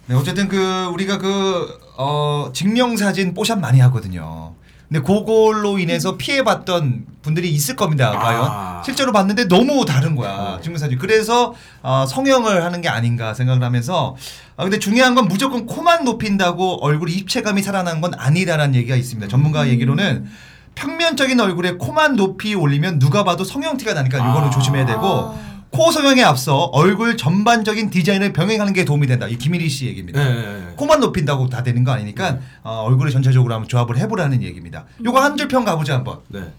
네, 0.06 0.14
어쨌든 0.16 0.48
그 0.48 0.86
우리가 0.92 1.18
그 1.18 1.78
어, 1.96 2.50
증명 2.52 2.96
사진 2.96 3.34
뽀샵 3.34 3.60
많이 3.60 3.80
하거든요. 3.80 4.54
근데 4.92 5.06
그걸로 5.06 5.78
인해서 5.78 6.18
피해봤던 6.18 7.06
분들이 7.22 7.50
있을 7.50 7.76
겁니다. 7.76 8.10
과연 8.10 8.44
아. 8.44 8.82
실제로 8.84 9.10
봤는데 9.10 9.48
너무 9.48 9.86
다른 9.86 10.14
거야 10.16 10.58
증명 10.62 10.78
사진. 10.78 10.98
그래서 10.98 11.54
어, 11.82 12.04
성형을 12.06 12.62
하는 12.62 12.82
게 12.82 12.90
아닌가 12.90 13.32
생각을 13.32 13.62
하면서 13.62 14.14
아, 14.54 14.64
근데 14.64 14.78
중요한 14.78 15.14
건 15.14 15.28
무조건 15.28 15.64
코만 15.64 16.04
높인다고 16.04 16.84
얼굴 16.84 17.08
입체감이 17.08 17.62
살아나는 17.62 18.02
건 18.02 18.12
아니다라는 18.18 18.74
얘기가 18.74 18.94
있습니다. 18.94 19.28
전문가 19.28 19.66
얘기로는 19.68 20.26
평면적인 20.74 21.40
얼굴에 21.40 21.72
코만 21.78 22.16
높이 22.16 22.54
올리면 22.54 22.98
누가 22.98 23.24
봐도 23.24 23.44
성형티가 23.44 23.94
나니까 23.94 24.18
이거는 24.18 24.48
아. 24.48 24.50
조심해야 24.50 24.84
되고 24.84 25.06
아. 25.06 25.51
코 25.72 25.90
성형에 25.90 26.22
앞서 26.22 26.64
얼굴 26.66 27.16
전반적인 27.16 27.88
디자인을 27.88 28.34
병행하는 28.34 28.74
게 28.74 28.84
도움이 28.84 29.06
된다. 29.06 29.26
이 29.26 29.38
김일희 29.38 29.70
씨 29.70 29.86
얘기입니다. 29.86 30.22
네. 30.22 30.74
코만 30.76 31.00
높인다고 31.00 31.48
다 31.48 31.62
되는 31.62 31.82
거 31.82 31.92
아니니까 31.92 32.38
어, 32.62 32.82
얼굴을 32.86 33.10
전체적으로 33.10 33.54
한번 33.54 33.68
조합을 33.68 33.96
해보라는 33.96 34.42
얘기입니다. 34.42 34.84
요거 35.02 35.18
한 35.20 35.36
줄 35.36 35.48
평 35.48 35.64
가보자 35.64 35.94
한번. 35.94 36.20
네. 36.28 36.52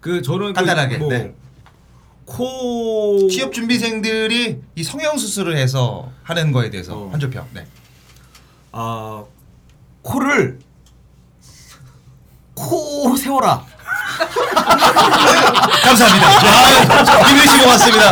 그 0.00 0.22
저는 0.22 0.48
그 0.48 0.52
간단하게, 0.52 0.98
뭐 0.98 1.08
네. 1.08 1.34
코 2.26 3.26
취업 3.28 3.52
준비생들이 3.52 4.60
이 4.76 4.82
성형 4.84 5.18
수술을 5.18 5.56
해서 5.56 6.12
하는 6.22 6.52
거에 6.52 6.70
대해서 6.70 6.96
어. 6.96 7.10
한 7.10 7.18
줄 7.18 7.30
평. 7.30 7.44
네. 7.52 7.66
아 8.70 9.24
코를 10.02 10.60
코 12.54 13.16
세워라. 13.16 13.66
감사합니다. 15.84 16.26
아, 16.28 17.28
김일희 17.28 17.48
씨 17.48 17.58
고맙습니다. 17.60 18.10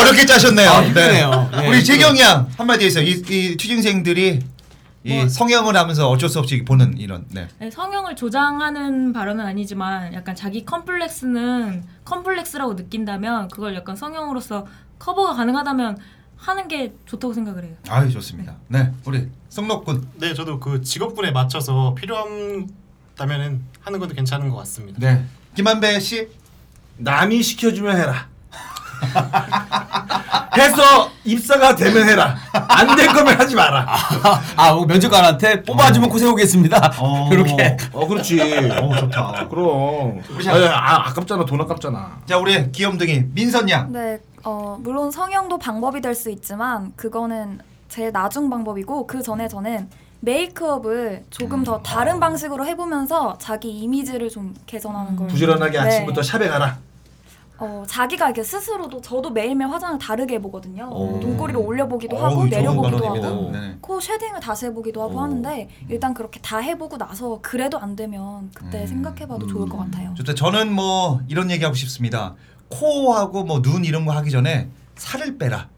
어렵게 0.00 0.26
짜셨네요. 0.26 0.70
아, 0.70 0.82
힘드네요. 0.82 1.50
네. 1.52 1.68
우리 1.68 1.84
재경이 1.84 2.20
양 2.20 2.48
한마디 2.56 2.84
해주세요. 2.86 3.04
이, 3.04 3.22
이 3.28 3.56
취준생들이 3.56 4.40
이 5.04 5.14
뭐- 5.16 5.28
성형을 5.28 5.76
하면서 5.76 6.08
어쩔 6.08 6.28
수 6.28 6.38
없이 6.38 6.62
보는 6.64 6.98
이런. 6.98 7.24
네. 7.30 7.48
네, 7.58 7.70
성형을 7.70 8.16
조장하는 8.16 9.12
발언은 9.12 9.44
아니지만 9.44 10.12
약간 10.14 10.34
자기 10.36 10.64
컴플렉스는 10.64 11.84
컴플렉스라고 12.04 12.74
느낀다면 12.74 13.48
그걸 13.48 13.74
약간 13.74 13.96
성형으로서 13.96 14.66
커버가 14.98 15.34
가능하다면 15.34 15.98
하는 16.36 16.68
게 16.68 16.92
좋다고 17.06 17.32
생각을 17.34 17.64
해요. 17.64 17.74
아유 17.88 18.10
좋습니다. 18.10 18.54
네, 18.68 18.92
우리 19.06 19.28
성록군. 19.48 20.06
네, 20.16 20.32
저도 20.34 20.60
그 20.60 20.80
직업군에 20.82 21.30
맞춰서 21.32 21.94
필요하다면은 21.94 23.62
하는 23.82 23.98
것도 23.98 24.14
괜찮은 24.14 24.48
것 24.50 24.56
같습니다. 24.58 24.98
네. 25.00 25.24
김한배 25.64 26.00
씨. 26.00 26.26
남이 26.96 27.42
시켜주면 27.42 27.96
해라. 27.96 28.26
해서 30.56 31.10
입사가 31.24 31.74
되면 31.76 32.08
해라. 32.08 32.34
안 32.52 32.96
될 32.96 33.06
거면 33.08 33.38
하지 33.38 33.54
마라. 33.54 33.86
아뭐 34.56 34.86
면접관한테 34.86 35.62
뽑아주면 35.62 36.08
코 36.08 36.18
세우겠습니다. 36.18 36.92
어. 36.98 37.28
이렇게. 37.32 37.76
어 37.92 38.06
그렇지. 38.06 38.40
어 38.40 38.96
좋다. 38.96 39.48
그럼. 39.48 40.20
자- 40.42 40.52
아, 40.54 40.94
아, 40.94 41.08
아깝잖아. 41.08 41.44
돈 41.44 41.60
아깝잖아. 41.60 42.20
자 42.26 42.38
우리 42.38 42.72
귀염둥이 42.72 43.24
민선 43.34 43.68
양. 43.70 43.92
네, 43.92 44.18
어, 44.44 44.78
물론 44.80 45.10
성형도 45.10 45.58
방법이 45.58 46.00
될 46.00 46.14
수 46.14 46.30
있지만 46.30 46.92
그거는 46.96 47.60
제일 47.88 48.12
나중 48.12 48.48
방법이고 48.50 49.06
그 49.06 49.22
전에 49.22 49.46
저는 49.48 49.88
메이크업을 50.20 51.24
조금 51.30 51.64
더 51.64 51.80
다른 51.82 52.20
방식으로 52.20 52.66
해보면서 52.66 53.36
자기 53.38 53.70
이미지를 53.70 54.28
좀 54.28 54.54
개선하는 54.66 55.16
걸. 55.16 55.28
부지런하게 55.28 55.72
네. 55.72 55.78
아침부터 55.78 56.22
샵에 56.22 56.48
가라. 56.48 56.78
어, 57.58 57.84
자기가 57.86 58.26
이렇게 58.26 58.42
스스로도 58.42 59.02
저도 59.02 59.28
매일매일 59.30 59.70
화장을 59.70 59.98
다르게 59.98 60.36
해보거든요. 60.36 60.88
오. 60.90 61.18
눈꼬리를 61.18 61.60
올려보기도 61.60 62.16
어우, 62.16 62.24
하고 62.24 62.34
좋은 62.36 62.48
내려보기도 62.48 62.96
발언입니다. 62.96 63.28
하고 63.28 63.50
네. 63.52 63.76
코 63.82 64.00
shading을 64.00 64.40
다시 64.40 64.64
해보기도 64.66 65.02
하고 65.02 65.16
오. 65.16 65.20
하는데 65.20 65.68
일단 65.90 66.14
그렇게 66.14 66.40
다 66.40 66.56
해보고 66.58 66.96
나서 66.96 67.38
그래도 67.42 67.78
안 67.78 67.96
되면 67.96 68.50
그때 68.54 68.80
음. 68.82 68.86
생각해봐도 68.86 69.46
좋을 69.46 69.68
것 69.68 69.76
같아요. 69.76 70.14
좋다. 70.14 70.34
저는 70.34 70.72
뭐 70.72 71.20
이런 71.28 71.50
얘기 71.50 71.62
하고 71.62 71.74
싶습니다. 71.76 72.34
코하고 72.70 73.44
뭐 73.44 73.60
눈 73.60 73.84
이런 73.84 74.06
거 74.06 74.12
하기 74.12 74.30
전에 74.30 74.68
살을 74.96 75.36
빼라. 75.36 75.68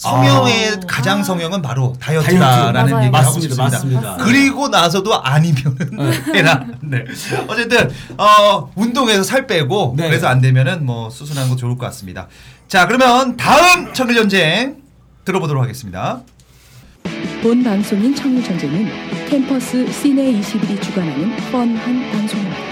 성형의 0.00 0.68
아. 0.70 0.80
가장 0.86 1.22
성형은 1.22 1.60
바로 1.60 1.94
다이어트라는 2.00 2.72
다이어트. 2.72 2.88
얘기를 2.90 3.04
하고 3.04 3.10
맞습니다. 3.10 3.40
싶습니다. 3.40 3.62
맞습니다. 3.64 4.16
그리고 4.24 4.68
나서도 4.68 5.14
아니면은 5.22 6.00
해라. 6.34 6.64
네. 6.80 7.04
어쨌든 7.46 7.90
어 8.16 8.72
운동해서 8.74 9.22
살 9.22 9.46
빼고 9.46 9.94
네. 9.98 10.08
그래서 10.08 10.28
안 10.28 10.40
되면은 10.40 10.86
뭐 10.86 11.10
수술하는 11.10 11.50
거 11.50 11.56
좋을 11.56 11.76
것 11.76 11.84
같습니다. 11.86 12.28
자 12.66 12.86
그러면 12.86 13.36
다음 13.36 13.92
청일 13.92 14.14
전쟁 14.16 14.76
들어보도록 15.26 15.62
하겠습니다. 15.62 16.20
본 17.42 17.62
방송인 17.62 18.14
청일 18.14 18.42
전쟁은 18.42 19.28
캠퍼스 19.28 19.90
시내 19.92 20.32
21이 20.40 20.80
주관하는 20.82 21.36
뻔한 21.52 22.10
방송입니다. 22.10 22.69